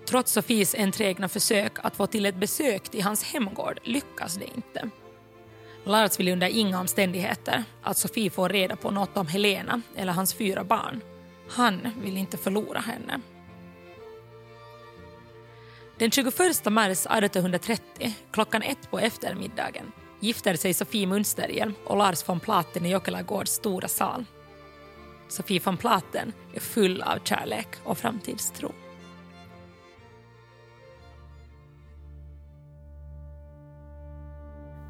[0.06, 4.90] Trots Sofies enträgna försök att få till ett besök till hans hemgård lyckas det inte.
[5.84, 10.12] Lars vill under inga omständigheter alltså att Sofie får reda på något om Helena eller
[10.12, 11.00] hans fyra barn.
[11.48, 13.20] Han vill inte förlora henne.
[15.98, 22.40] Den 21 mars 1830, klockan ett på eftermiddagen, gifter sig Sofie Münsterhjelm och Lars von
[22.40, 24.24] Platen i Jokelagårds stora sal.
[25.28, 28.72] Sofie von Platen är full av kärlek och framtidstro.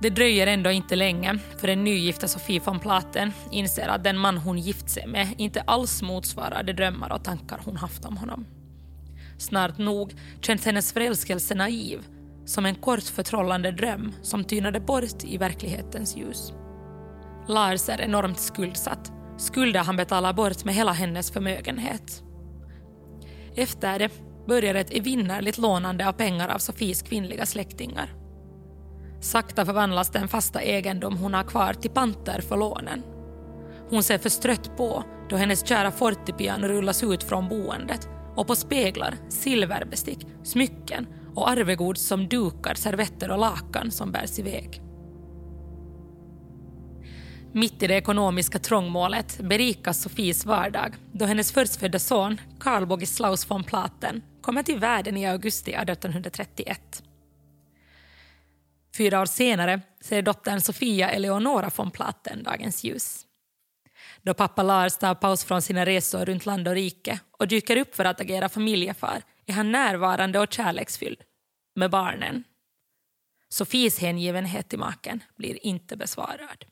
[0.04, 4.38] Det dröjer ändå inte länge för den nygifta Sofie von Platen inser att den man
[4.38, 8.46] hon gift sig med inte alls motsvarar de drömmar och tankar hon haft om honom.
[9.38, 12.04] Snart nog känns hennes förälskelse naiv
[12.44, 16.52] som en kort förtrollande dröm som tynade bort i verklighetens ljus.
[17.48, 22.22] Lars är enormt skuldsatt, skulder han betalar bort med hela hennes förmögenhet.
[23.56, 24.10] Efter det
[24.46, 28.23] börjar ett evinnerligt lånande av pengar av Sofies kvinnliga släktingar.
[29.24, 33.02] Sakta förvandlas den fasta egendom hon har kvar till panter för lånen.
[33.90, 39.14] Hon ser förstrött på då hennes kära fortepiano rullas ut från boendet och på speglar,
[39.28, 44.82] silverbestick, smycken och arvegods som dukar, servetter och lakan som bärs iväg.
[47.52, 53.64] Mitt i det ekonomiska trångmålet berikas Sofies vardag då hennes förstfödda son, Karl Bogislaus von
[53.64, 57.02] Platen, kommer till världen i augusti 1831.
[58.96, 63.26] Fyra år senare ser dottern Sofia Eleonora von Platen dagens ljus.
[64.22, 67.94] Då pappa Lars tar paus från sina resor runt land och rike och dyker upp
[67.94, 71.22] för att agera familjefar är han närvarande och kärleksfylld
[71.74, 72.44] med barnen.
[73.48, 76.64] Sofies hängivenhet till maken blir inte besvarad.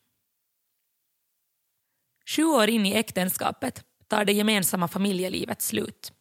[2.26, 6.12] Sju år in i äktenskapet tar det gemensamma familjelivet slut.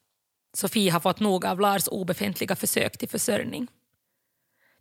[0.53, 3.67] Sofie har fått nog av Lars obefintliga försök till försörjning.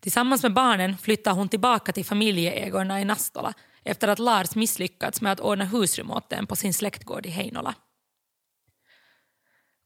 [0.00, 5.32] Tillsammans med barnen flyttar hon tillbaka till familjeägorna i Nastola efter att Lars misslyckats med
[5.32, 7.74] att ordna husrum åt dem på sin släktgård i Heinola.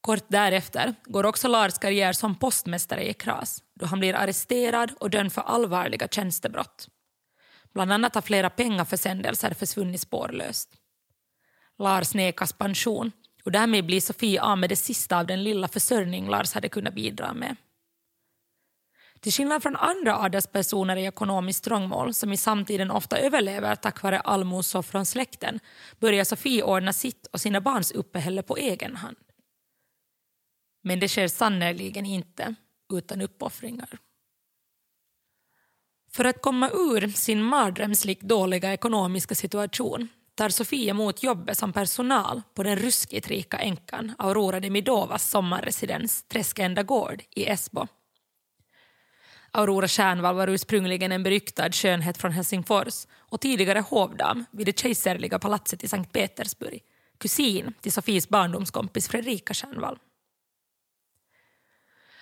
[0.01, 5.11] Kort därefter går också Lars karriär som postmästare i Kras då han blir arresterad och
[5.11, 6.89] dömd för allvarliga tjänstebrott.
[7.75, 10.69] Bland annat har flera pengaförsändelser försvunnit spårlöst.
[11.79, 13.13] Lars nekas pension
[13.45, 16.95] och därmed blir Sofie av med det sista av den lilla försörjning Lars hade kunnat
[16.95, 17.57] bidra med.
[19.25, 24.21] Till skillnad från andra adelspersoner i ekonomiskt trångmål som i samtiden ofta överlever tack vare
[24.21, 25.61] allmosor från släkten
[26.01, 29.17] börjar Sofie ordna sitt och sina barns uppehälle på egen hand.
[30.83, 32.55] Men det sker sannerligen inte
[32.93, 33.99] utan uppoffringar.
[36.13, 42.43] För att komma ur sin mardrömslikt dåliga ekonomiska situation tar Sofie emot jobbet som personal
[42.55, 47.87] på den ruskigt rika änkan Aurora de Midovas sommarresidens Träskända gård i Esbo
[49.57, 55.39] Aurora Stjärnvall var ursprungligen en beryktad skönhet från Helsingfors och tidigare hovdam vid det kejserliga
[55.39, 56.83] palatset i Sankt Petersburg,
[57.19, 59.99] kusin till Sofies barndomskompis Fredrika Stjernvall.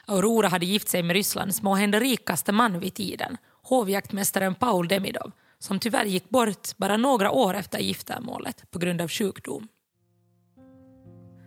[0.07, 5.79] Aurora hade gift sig med Rysslands måhända rikaste man vid tiden, hovjaktmästaren Paul Demidov, som
[5.79, 9.69] tyvärr gick bort bara några år efter giftermålet på grund av sjukdom.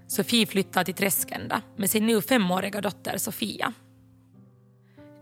[0.08, 3.74] Sofie flyttar till Träskända med sin nu femåriga dotter Sofia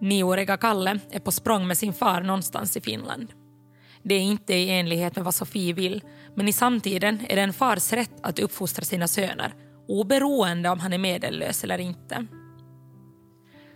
[0.04, 3.34] Nioåriga Kalle är på språng med sin far någonstans i Finland.
[4.04, 6.04] Det är inte i enlighet med vad Sofie vill,
[6.36, 9.54] men i samtiden är det en fars rätt att uppfostra sina söner,
[9.88, 12.26] oberoende om han är medellös eller inte.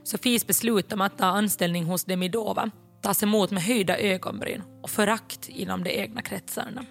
[0.03, 2.71] Sofies beslut om att ta anställning hos Demidova
[3.01, 6.85] tas emot med höjda ögonbryn och förakt inom de egna kretsarna.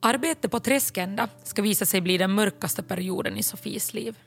[0.00, 4.18] Arbetet på Träskända ska visa sig bli den mörkaste perioden i Sofies liv.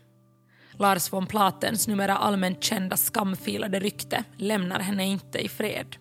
[0.78, 5.96] Lars von Platens numera allmänt kända skamfilade rykte lämnar henne inte i fred.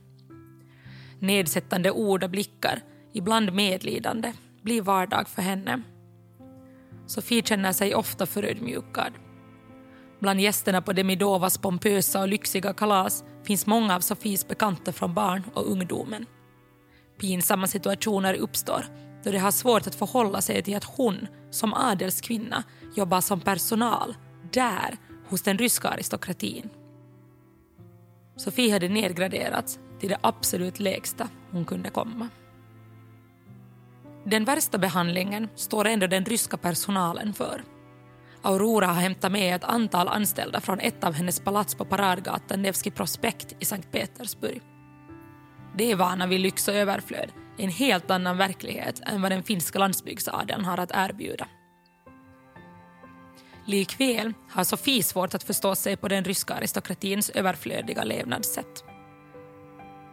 [1.18, 5.82] Nedsättande ord och blickar, ibland medlidande, blir vardag för henne.
[7.06, 9.12] Sofie känner sig ofta förödmjukad.
[10.20, 15.42] Bland gästerna på Demidovas pompösa och lyxiga kalas finns många av Sofies bekanta från barn
[15.54, 16.26] och ungdomen.
[17.20, 18.84] Pinsamma situationer uppstår
[19.24, 22.64] då de har svårt att förhålla sig till att hon, som adelskvinna,
[22.96, 24.14] jobbar som personal
[24.54, 24.96] där,
[25.28, 26.70] hos den ryska aristokratin.
[28.36, 32.28] Sofie hade nedgraderats till det absolut lägsta hon kunde komma.
[34.24, 37.62] Den värsta behandlingen står ändå den ryska personalen för.
[38.42, 42.90] Aurora har hämtat med ett antal anställda från ett av hennes palats på Paradgatan Nevski
[42.90, 44.62] prospekt i Sankt Petersburg.
[45.76, 49.78] Det är vana vid lyx och överflöd, en helt annan verklighet än vad den finska
[49.78, 51.46] landsbygdsadeln har att erbjuda.
[53.66, 58.84] Likväl har Sofie svårt att förstå sig på den ryska aristokratins överflödiga levnadssätt.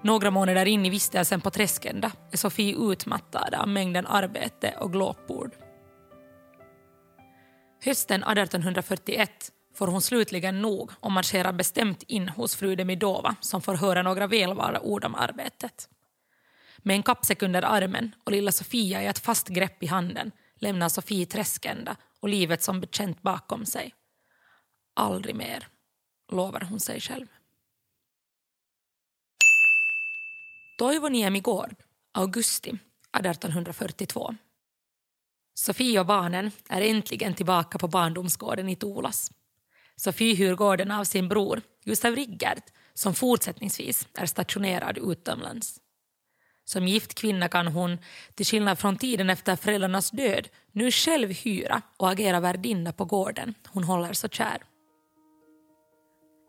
[0.03, 5.51] Några månader in i vistelsen på Träskända är Sofie utmattad av mängden arbete och glåpord.
[7.83, 13.75] Hösten 1841 får hon slutligen nog och marscherar bestämt in hos fru Demidova som får
[13.75, 15.89] höra några välvalda ord om arbetet.
[16.77, 20.31] Med en kappsäck under armen och lilla Sofia i ett fast grepp i handen
[20.61, 23.93] lämnar Sofie Träskända och livet som bekänt bakom sig.
[24.93, 25.67] Aldrig mer,
[26.31, 27.27] lovar hon sig själv.
[30.77, 31.75] Toivoniemi gård,
[32.11, 34.35] augusti 1842.
[35.53, 39.31] Sofie och barnen är äntligen tillbaka på barndomsgården i Tolas.
[39.95, 45.79] Sofie hyr gården av sin bror Gustav Riggert som fortsättningsvis är stationerad utomlands.
[46.71, 47.97] Som gift kvinna kan hon,
[48.35, 53.53] till skillnad från tiden efter föräldrarnas död, nu själv hyra och agera värdinna på gården
[53.67, 54.63] hon håller så kär.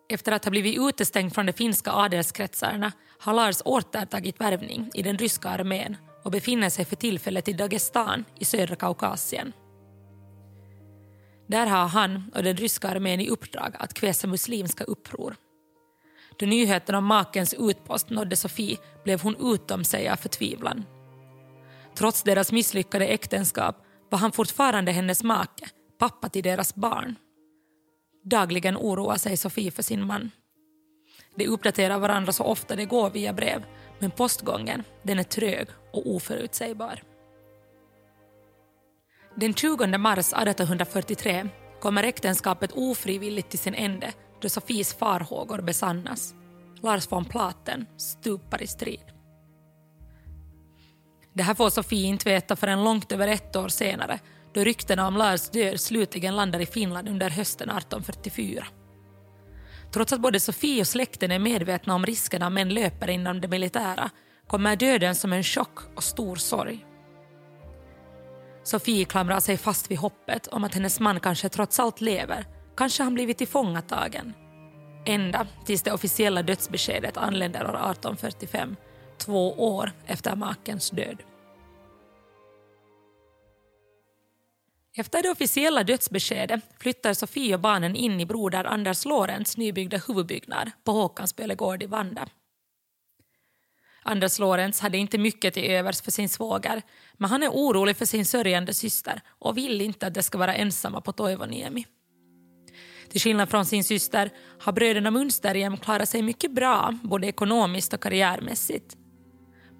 [0.08, 5.18] Efter att ha blivit utestängd från de finska adelskretsarna har Lars återtagit värvning i den
[5.18, 9.52] ryska armén och befinner sig för tillfället i Dagestan i södra Kaukasien.
[11.46, 15.36] Där har han och den ryska armén i uppdrag att kväsa muslimska uppror.
[16.38, 20.84] Då nyheten om makens utpost nådde Sofie blev hon utom sig av förtvivlan.
[21.94, 23.76] Trots deras misslyckade äktenskap
[24.10, 25.68] var han fortfarande hennes make,
[25.98, 27.16] pappa till deras barn.
[28.24, 30.30] Dagligen oroar sig Sofie för sin man.
[31.34, 33.64] De uppdaterar varandra så ofta det går via brev
[33.98, 37.02] men postgången den är trög och oförutsägbar.
[39.34, 41.48] Den 20 mars 1843
[41.80, 44.12] kommer äktenskapet ofrivilligt till sin ände
[44.42, 46.34] då Sofies farhågor besannas.
[46.80, 49.12] Lars von Platen stupar i strid.
[51.32, 54.20] Det här får Sofie inte veta förrän långt över ett år senare
[54.54, 58.66] då ryktena om Lars död slutligen landar i Finland under hösten 1844.
[59.92, 64.10] Trots att både Sofie och släkten är medvetna om riskerna män löper inom det militära
[64.46, 66.86] kommer döden som en chock och stor sorg.
[68.64, 72.46] Sofie klamrar sig fast vid hoppet om att hennes man kanske trots allt lever
[72.76, 74.34] Kanske han blivit tillfångatagen.
[75.06, 78.76] Ända tills det officiella dödsbeskedet anländer år 1845,
[79.18, 81.22] två år efter makens död.
[84.96, 90.70] Efter det officiella dödsbeskedet flyttar Sofie och barnen in i broder Anders Lorentz nybyggda huvudbyggnad
[90.84, 92.28] på Håkansbölegård i Vanda.
[94.02, 98.04] Anders Lorentz hade inte mycket till övers för sin svåger men han är orolig för
[98.06, 101.86] sin sörjande syster och vill inte att de ska vara ensamma på Toivoniemi.
[103.12, 108.02] Till skillnad från sin syster har bröderna Munsterjem klarat sig mycket bra både ekonomiskt och
[108.02, 108.96] karriärmässigt.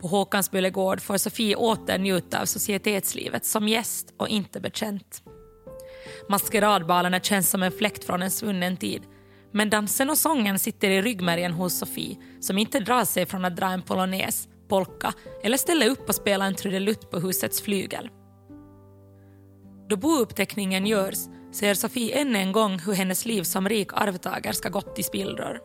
[0.01, 5.23] På Håkansböle gård får Sofie åter njuta av societetslivet som gäst och inte bekänt.
[6.29, 9.03] Maskeradbalarna känns som en fläkt från en svunnen tid
[9.53, 13.57] men dansen och sången sitter i ryggmärgen hos Sofie som inte drar sig från att
[13.57, 15.13] dra en polonäs, polka
[15.43, 18.11] eller ställa upp och spela en trudelutt på husets flygel.
[19.89, 21.19] Då bouppteckningen görs
[21.53, 25.61] ser Sofie än en gång hur hennes liv som rik arvtagerska gått i spillror.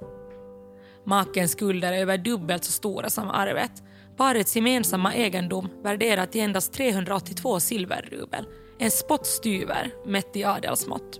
[1.05, 3.83] Makens skulder är över dubbelt så stora som arvet.
[4.17, 8.45] Parets gemensamma egendom värderat till endast 382 silverrubel,
[8.79, 11.19] en spottstyver mätt i adelsmått.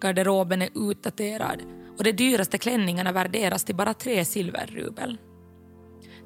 [0.00, 1.62] Garderoben är utdaterad
[1.98, 5.18] och de dyraste klänningarna värderas till bara tre silverrubel.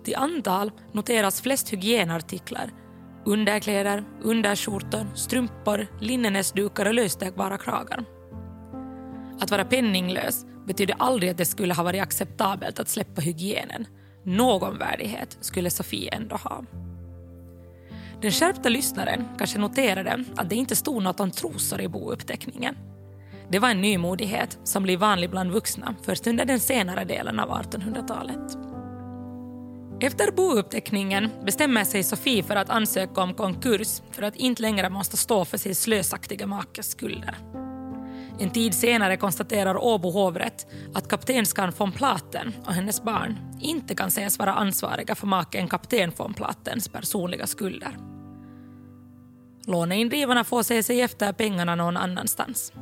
[0.04, 2.70] Till antal noteras flest hygienartiklar
[3.24, 8.04] underkläder, underskjortor, strumpor, linnenäsdukar och lösstegbara kragar.
[9.40, 13.86] Att vara penninglös betydde aldrig att det skulle ha varit acceptabelt att släppa hygienen.
[14.22, 16.64] Någon värdighet skulle Sofie ändå ha.
[18.22, 22.76] Den skärpta lyssnaren kanske noterade att det inte stod något om trosor i bouppteckningen.
[23.50, 27.50] Det var en nymodighet som blev vanlig bland vuxna först under den senare delen av
[27.50, 28.77] 1800-talet.
[30.00, 35.16] Efter bouppteckningen bestämmer sig Sofie för att ansöka om konkurs för att inte längre måste
[35.16, 37.36] stå för sin slösaktiga makes skulder.
[38.40, 44.10] En tid senare konstaterar Åbo hovrätt att kaptenskan von Platen och hennes barn inte kan
[44.10, 47.96] sägas vara ansvariga för maken kapten von Platens personliga skulder.
[49.66, 52.72] Låneindrivarna får se sig efter pengarna någon annanstans.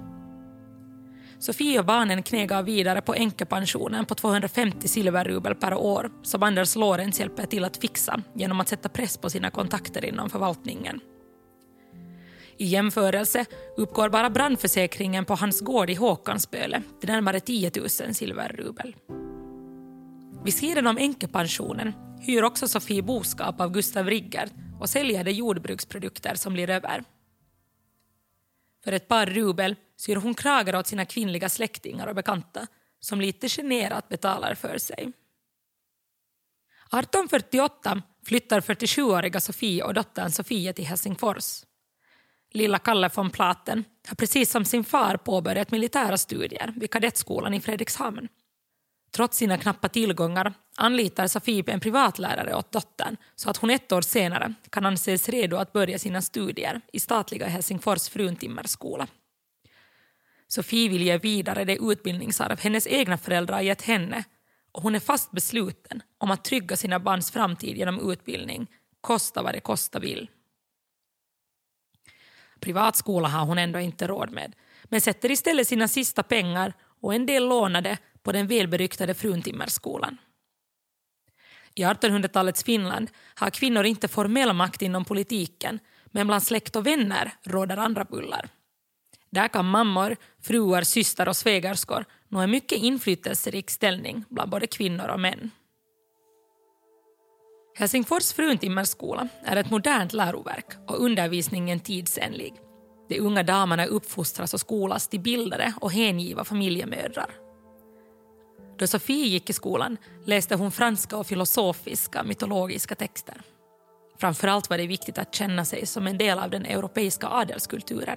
[1.46, 7.20] Sofie och barnen knegar vidare på änkepensionen på 250 silverrubel per år som Anders Lorentz
[7.20, 11.00] hjälper till att fixa genom att sätta press på sina kontakter inom förvaltningen.
[12.56, 13.44] I jämförelse
[13.76, 18.96] uppgår bara brandförsäkringen på hans gård i Håkansböle till närmare 10 000 silverrubel.
[20.44, 26.34] Vid sidan om änkepensionen hyr också Sofie boskap av Gustav Riggert och säljer de jordbruksprodukter
[26.34, 27.04] som blir över.
[28.84, 32.66] För ett par rubel syr hon kragar åt sina kvinnliga släktingar och bekanta
[33.00, 35.12] som lite generat betalar för sig.
[36.92, 41.64] 1848 flyttar 47-åriga Sofie och dottern Sofia till Helsingfors.
[42.52, 47.60] Lilla Kalle von Platen har precis som sin far påbörjat militära studier vid kadettskolan i
[47.60, 48.28] Fredrikshamn.
[49.10, 54.00] Trots sina knappa tillgångar anlitar Sofie en privatlärare åt dottern så att hon ett år
[54.00, 59.06] senare kan anses redo att börja sina studier i statliga Helsingfors fruntimmerskola.
[60.56, 64.24] Sofie vill ge vidare det utbildningsarv hennes egna föräldrar gett henne
[64.72, 68.66] och hon är fast besluten om att trygga sina barns framtid genom utbildning,
[69.00, 70.30] kosta vad det kosta vill.
[72.60, 74.52] Privatskola har hon ändå inte råd med
[74.84, 80.18] men sätter istället sina sista pengar och en del lånade på den välberyktade Fruntimmerskolan.
[81.74, 87.32] I 1800-talets Finland har kvinnor inte formell makt inom politiken men bland släkt och vänner
[87.42, 88.50] råder andra bullar.
[89.36, 95.08] Där kan mammor, fruar, systrar och svägerskor nå en mycket inflytelserik ställning bland både kvinnor
[95.08, 95.50] och män.
[97.74, 102.54] Helsingfors fruntimmerskola är ett modernt läroverk och undervisningen tidsenlig.
[103.08, 107.30] De unga damerna uppfostras och skolas till bildade och hängiva familjemödrar.
[108.78, 113.42] Då Sofie gick i skolan läste hon franska och filosofiska mytologiska texter.
[114.18, 118.16] Framförallt var det viktigt att känna sig som en del av den europeiska adelskulturen.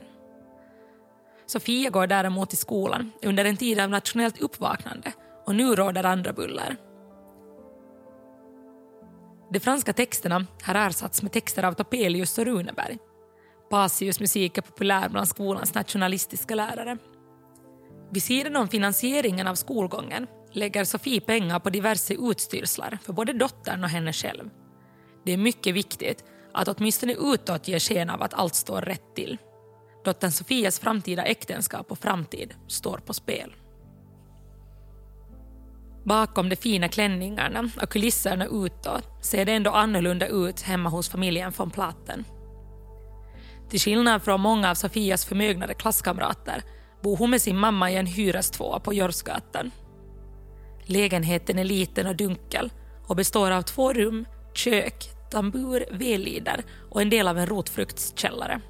[1.49, 5.13] Sofia går däremot i skolan under en tid av nationellt uppvaknande
[5.45, 6.75] och nu råder andra buller.
[9.51, 12.97] De franska texterna har ersatts med texter av Topelius och Runeberg.
[13.69, 16.97] Pasius musik är populär bland skolans nationalistiska lärare.
[18.11, 23.83] Vid sidan om finansieringen av skolgången lägger Sofie pengar på diverse utstyrslar för både dottern
[23.83, 24.49] och henne själv.
[25.25, 26.23] Det är mycket viktigt
[26.53, 29.37] att åtminstone utåt ge sken av att allt står rätt till.
[30.03, 33.55] Dottern Sofias framtida äktenskap och framtid står på spel.
[36.03, 41.51] Bakom de fina klänningarna och kulisserna utåt ser det ändå annorlunda ut hemma hos familjen
[41.57, 42.25] von Platen.
[43.69, 46.63] Till skillnad från många av Sofias förmögnare klasskamrater
[47.01, 49.71] bor hon med sin mamma i en hyrestvåa på Jorsgatan.
[50.83, 52.71] Lägenheten är liten och dunkel
[53.07, 58.61] och består av två rum, kök, tambur, vedlider och en del av en rotfruktskällare.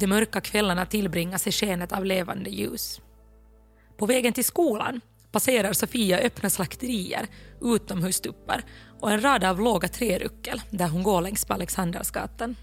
[0.00, 3.00] De mörka kvällarna tillbringas i skenet av levande ljus.
[3.98, 5.00] På vägen till skolan
[5.32, 7.26] passerar Sofia öppna slakterier,
[7.60, 8.62] utomhustuppar
[9.00, 12.56] och en rad av låga träruckel där hon går längs på Alexandersgatan.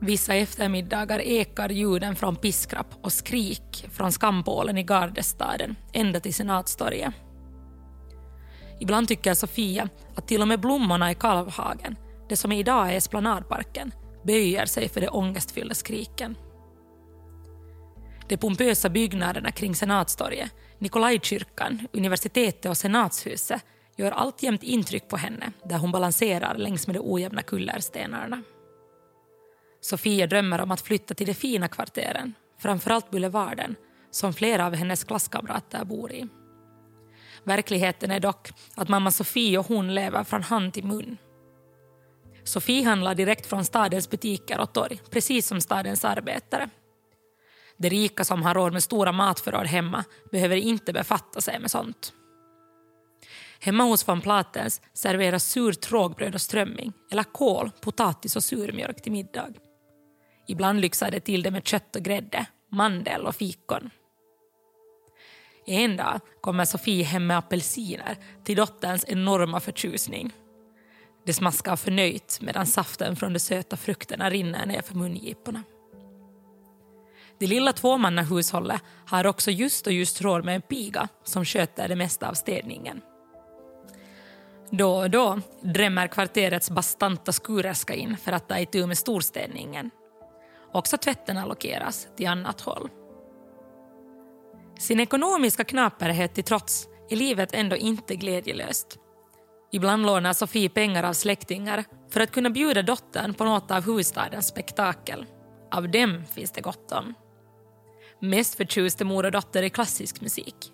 [0.00, 7.14] Vissa eftermiddagar ekar ljuden från piskrapp och skrik från skampålen i Gardestaden ända till Senatstorget.
[8.80, 11.96] Ibland tycker Sofia att till och med blommorna i Kalvhagen,
[12.28, 13.92] det som idag är Esplanadparken,
[14.22, 16.36] böjer sig för de ångestfyllda skriken.
[18.28, 23.64] De pompösa byggnaderna kring Senatstorget, Nikolajkyrkan, universitetet och senatshuset
[23.96, 28.42] gör alltjämt intryck på henne där hon balanserar längs med de ojämna kullerstenarna.
[29.80, 33.76] Sofia drömmer om att flytta till de fina kvarteren, framförallt Boulevarden,
[34.10, 36.28] som flera av hennes klasskamrater bor i.
[37.44, 41.16] Verkligheten är dock att mamma Sofie och hon lever från hand till mun.
[42.50, 46.70] Sofie handlar direkt från stadens butiker och torg, precis som stadens arbetare.
[47.76, 52.12] De rika som har råd med stora matförråd hemma behöver inte befatta sig med sånt.
[53.60, 59.12] Hemma hos von Platens serveras surt rågbröd och strömming eller kål, potatis och surmjölk till
[59.12, 59.48] middag.
[60.48, 63.90] Ibland lyxar det till det med kött och grädde, mandel och fikon.
[65.66, 70.32] En dag kommer Sofie hem med apelsiner till dotterns enorma förtjusning.
[71.30, 75.62] Det smaskar förnöjt medan saften från de söta frukterna rinner ner för mungiporna.
[77.38, 81.96] Det lilla tvåmannahushållet har också just och just råd med en piga som sköter det
[81.96, 83.00] mesta av städningen.
[84.70, 89.90] Då och då drämmer kvarterets bastanta skurerska in för att ta itu med storstädningen.
[90.72, 92.88] Också tvätten allokeras till annat håll.
[94.78, 98.98] Sin ekonomiska knaperhet till trots är livet ändå inte glädjelöst.
[99.72, 104.46] Ibland lånar Sofie pengar av släktingar för att kunna bjuda dottern på något av huvudstadens
[104.46, 105.26] spektakel.
[105.70, 107.14] Av dem finns det gott om.
[108.20, 110.72] Mest förtjust är mor och dotter i klassisk musik.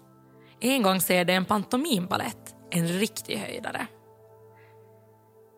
[0.61, 3.87] En gång ser de en pantomimbalett, en riktig höjdare.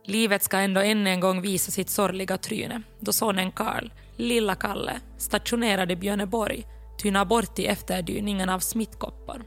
[0.05, 5.01] Livet ska ändå än en gång visa sitt sorgliga tryne då sonen Karl, lilla Kalle,
[5.19, 6.65] stationerad i Björneborg
[7.03, 9.45] tynar bort i efterdyningen av smittkoppor.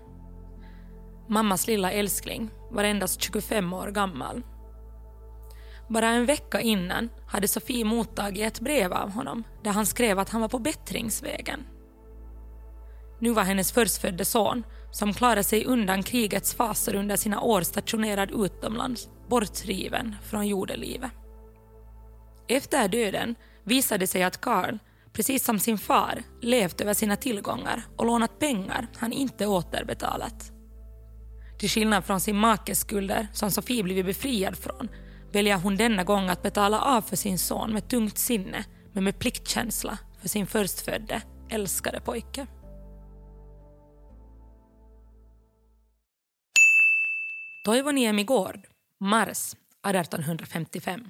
[1.29, 4.43] Mammas lilla älskling var endast 25 år gammal.
[5.89, 10.29] Bara en vecka innan hade Sofie mottagit ett brev av honom där han skrev att
[10.29, 11.63] han var på bättringsvägen.
[13.19, 18.31] Nu var hennes förstfödde son, som klarade sig undan krigets faser under sina år stationerad
[18.31, 21.11] utomlands, bortriven från jordelivet.
[22.47, 24.77] Efter döden visade det sig att Karl,
[25.13, 30.50] precis som sin far, levt över sina tillgångar och lånat pengar han inte återbetalat.
[31.61, 34.89] Till skillnad från sin makes skulder, som Sofie blivit befriad från,
[35.31, 39.19] väljer hon denna gång att betala av för sin son med tungt sinne, men med
[39.19, 42.47] pliktkänsla för sin förstfödde, älskade pojke.
[47.65, 48.67] Toivoniemi gård,
[48.99, 49.55] mars
[49.85, 51.09] 1855.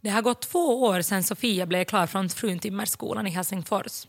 [0.00, 4.06] Det har gått två år sedan Sofia blev klar från fruntimmerskolan i Helsingfors.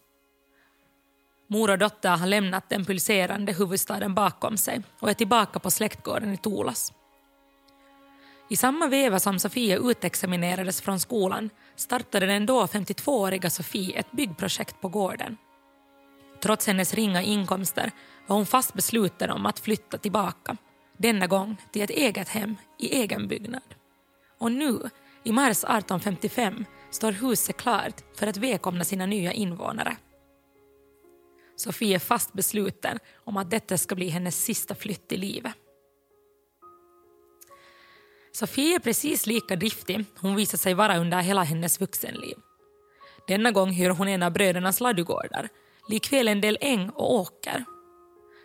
[1.47, 6.33] Mor och dotter har lämnat den pulserande huvudstaden bakom sig och är tillbaka på släktgården
[6.33, 6.93] i Tolas.
[8.49, 14.81] I samma veva som Sofia utexaminerades från skolan startade den då 52-åriga Sofie ett byggprojekt
[14.81, 15.37] på gården.
[16.41, 17.91] Trots hennes ringa inkomster
[18.27, 20.57] var hon fast besluten om att flytta tillbaka.
[20.97, 23.75] Denna gång till ett eget hem i egen byggnad.
[24.39, 24.89] Och nu,
[25.23, 29.97] i mars 1855, står huset klart för att välkomna sina nya invånare.
[31.55, 35.53] Sofie är fast besluten om att detta ska bli hennes sista flytt i livet.
[38.31, 42.35] Sofie är precis lika driftig hon visar sig vara under hela hennes vuxenliv.
[43.27, 45.49] Denna gång hyr hon en av brödernas ladugårdar,
[45.89, 47.65] likväl en del äng och åker.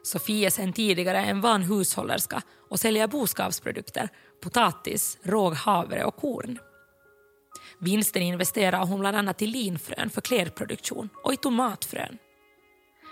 [0.02, 4.08] Sofie är sedan tidigare en van hushållerska och säljer boskapsprodukter,
[4.42, 6.58] potatis, råg havre och korn.
[7.78, 12.18] Vinsten investerar hon bland annat i linfrön för klädproduktion och i tomatfrön.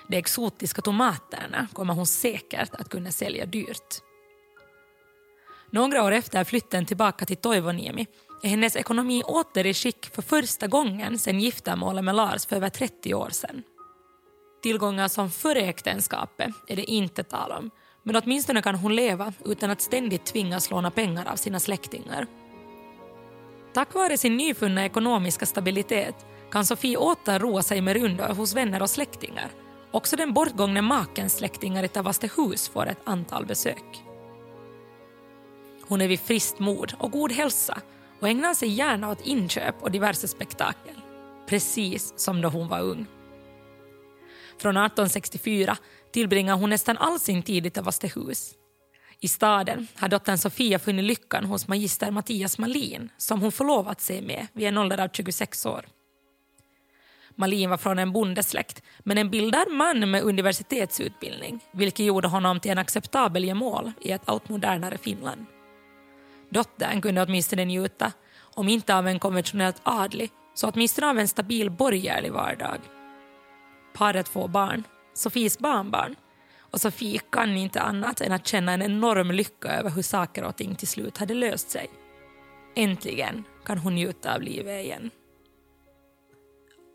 [0.08, 4.02] De exotiska tomaterna kommer hon säkert att kunna sälja dyrt.
[5.70, 8.06] Några år efter flytten tillbaka till Toivoniemi
[8.42, 12.68] är hennes ekonomi åter i skick för första gången sedan giftermålet med Lars för över
[12.68, 13.62] 30 år sedan.
[14.62, 17.70] Tillgångar som före äktenskapet är det inte tal om
[18.02, 22.26] men åtminstone kan hon leva utan att ständigt tvingas låna pengar av sina släktingar.
[23.74, 28.82] Tack vare sin nyfunna ekonomiska stabilitet kan Sofie åter roa sig med rundor hos vänner
[28.82, 29.50] och släktingar.
[29.90, 34.04] Också den bortgångne makens släktingar i Tavastehus får ett antal besök.
[35.88, 37.80] Hon är vid friskt mod och god hälsa
[38.20, 40.94] och ägnar sig gärna åt inköp och diverse spektakel.
[41.46, 43.06] Precis som då hon var ung.
[44.58, 45.76] Från 1864
[46.12, 48.54] tillbringar hon nästan all sin tid i Tavastehus.
[49.20, 54.22] I staden har dottern Sofia funnit lyckan hos magister Mattias Malin som hon förlovat sig
[54.22, 55.86] med vid en ålder av 26 år.
[57.40, 62.70] Malin var från en bondesläkt men en bildad man med universitetsutbildning vilket gjorde honom till
[62.70, 65.46] en acceptabel gemål i ett allt modernare Finland.
[66.50, 71.70] Dottern kunde åtminstone njuta, om inte av en konventionellt adlig, så åtminstone av en stabil
[71.70, 72.78] borgerlig vardag.
[73.94, 74.84] Paret får barn,
[75.14, 76.14] Sofies barnbarn,
[76.70, 80.56] och Sofie kan inte annat än att känna en enorm lycka över hur saker och
[80.56, 81.90] ting till slut hade löst sig.
[82.76, 85.10] Äntligen kan hon njuta av livet igen.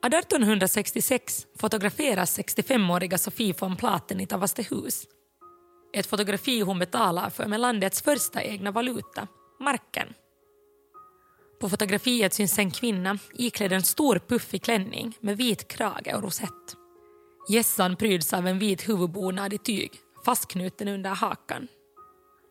[0.04, 5.08] 1866 fotograferas 65-åriga Sofie von Platen i Tavastehus.
[5.94, 9.28] Ett fotografi hon betalar för med landets första egna valuta,
[9.60, 10.14] marken.
[11.62, 16.76] På fotografiet syns en kvinna iklädd en stor puffig klänning med vit krage och rosett.
[17.50, 19.92] Gässan pryds av en vit huvudbonad i tyg
[20.26, 21.68] fastknuten under hakan.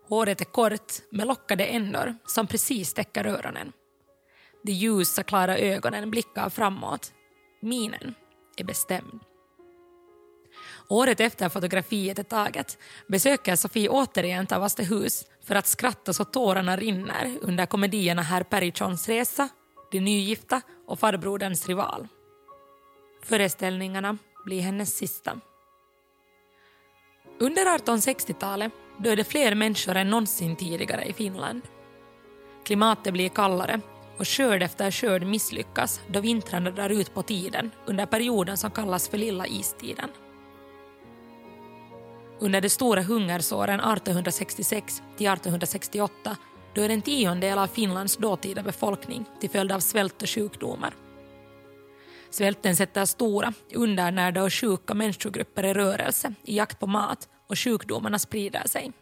[0.09, 3.73] Håret är kort med lockade ändor som precis täcker öronen.
[4.63, 7.13] De ljusa, klara ögonen blickar framåt.
[7.63, 8.15] Minen
[8.57, 9.21] är bestämd.
[10.89, 17.39] Året efter fotografiet är taget besöker Sofie återigen Tavastehus för att skratta så tårarna rinner
[17.41, 19.49] under komedierna Herr Perichons resa,
[19.91, 22.09] De nygifta och Farbroderns rival.
[23.23, 25.41] Föreställningarna blir hennes sista.
[27.41, 31.63] Under 1860-talet döde fler människor än någonsin tidigare i Finland.
[32.65, 33.81] Klimatet blir kallare
[34.19, 39.09] och skörd efter skörd misslyckas då vintrarna drar ut på tiden under perioden som kallas
[39.09, 40.11] för lilla istiden.
[42.41, 46.37] Under de stora hungersåren 1866 till 1868
[46.75, 50.95] dör en tiondel av Finlands dåtida befolkning till följd av svält och sjukdomar.
[52.31, 58.19] Svälten sätter stora, undernärda och sjuka människogrupper i rörelse i jakt på mat och sjukdomarna
[58.19, 58.93] sprider sig.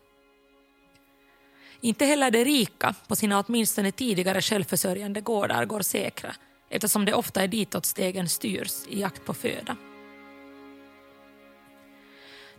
[1.81, 6.35] Inte heller de rika på sina åtminstone tidigare självförsörjande gårdar går säkra
[6.71, 9.77] eftersom det ofta är ditåt stegen styrs i jakt på föda.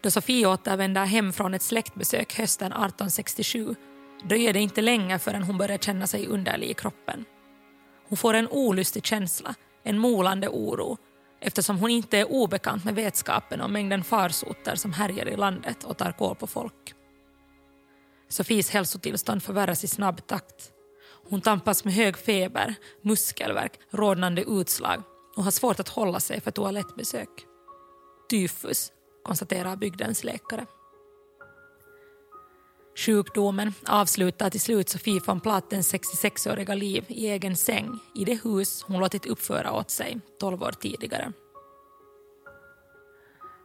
[0.02, 3.76] Då Sofie återvänder hem från ett släktbesök hösten 1867
[4.24, 7.26] dröjer det inte länge förrän hon börjar känna sig underlig i kroppen.
[8.08, 10.98] Hon får en olustig känsla, en molande oro
[11.42, 15.98] eftersom hon inte är obekant med vetskapen om mängden farsoter som härjar i landet och
[15.98, 16.81] tar kål på folk.
[18.32, 20.72] Sofies hälsotillstånd förvärras i snabb takt.
[21.30, 25.04] Hon tampas med hög feber, muskelvärk, rodnande utslag
[25.36, 27.30] och har svårt att hålla sig för toalettbesök.
[28.30, 28.92] Tyfus,
[29.24, 30.66] konstaterar bygdens läkare.
[32.96, 38.84] Sjukdomen avslutar till slut Sofie von Platens 66-åriga liv i egen säng i det hus
[38.88, 41.34] hon låtit uppföra åt sig 12 år tidigare.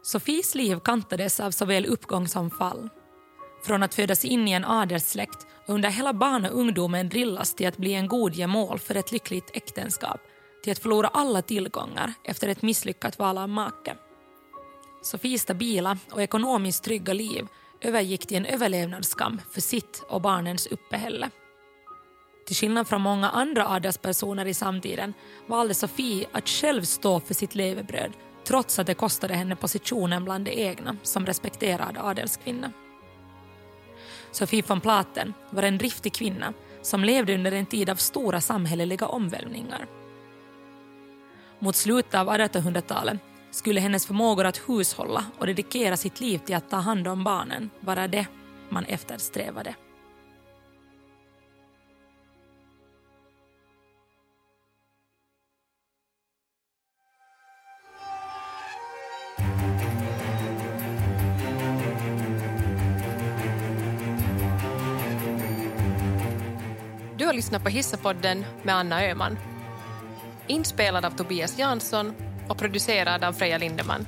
[0.03, 2.89] Sofies liv kantades av såväl uppgång som fall.
[3.67, 7.67] Från att födas in i en adelssläkt och under hela barn och ungdomen drillas till
[7.67, 10.21] att bli en god gemål för ett lyckligt äktenskap
[10.63, 13.97] till att förlora alla tillgångar efter ett misslyckat val av make.
[15.03, 17.47] Sofies stabila och ekonomiskt trygga liv
[17.81, 21.31] övergick till en överlevnadsskam för sitt och barnens uppehälle.
[22.47, 25.15] Till skillnad från många andra adelspersoner i samtiden
[25.47, 28.13] valde Sofie att själv stå för sitt levebröd
[28.45, 32.73] trots att det kostade henne positionen bland de egna som respekterad adelskvinna.
[34.37, 39.07] Sofie von Platen var en driftig kvinna som levde under en tid av stora samhälleliga
[39.07, 39.87] omvälvningar.
[41.59, 43.19] Mot slutet av 1800-talet
[43.51, 47.71] skulle hennes förmågor att hushålla och dedikera sitt liv till att ta hand om barnen
[47.81, 48.27] vara det
[48.69, 49.75] man eftersträvade.
[67.27, 69.39] Du har lyssnat på Hissapodden med Anna Öhman.
[70.47, 72.15] Inspelad av Tobias Jansson
[72.49, 74.07] och producerad av Freja Lindeman.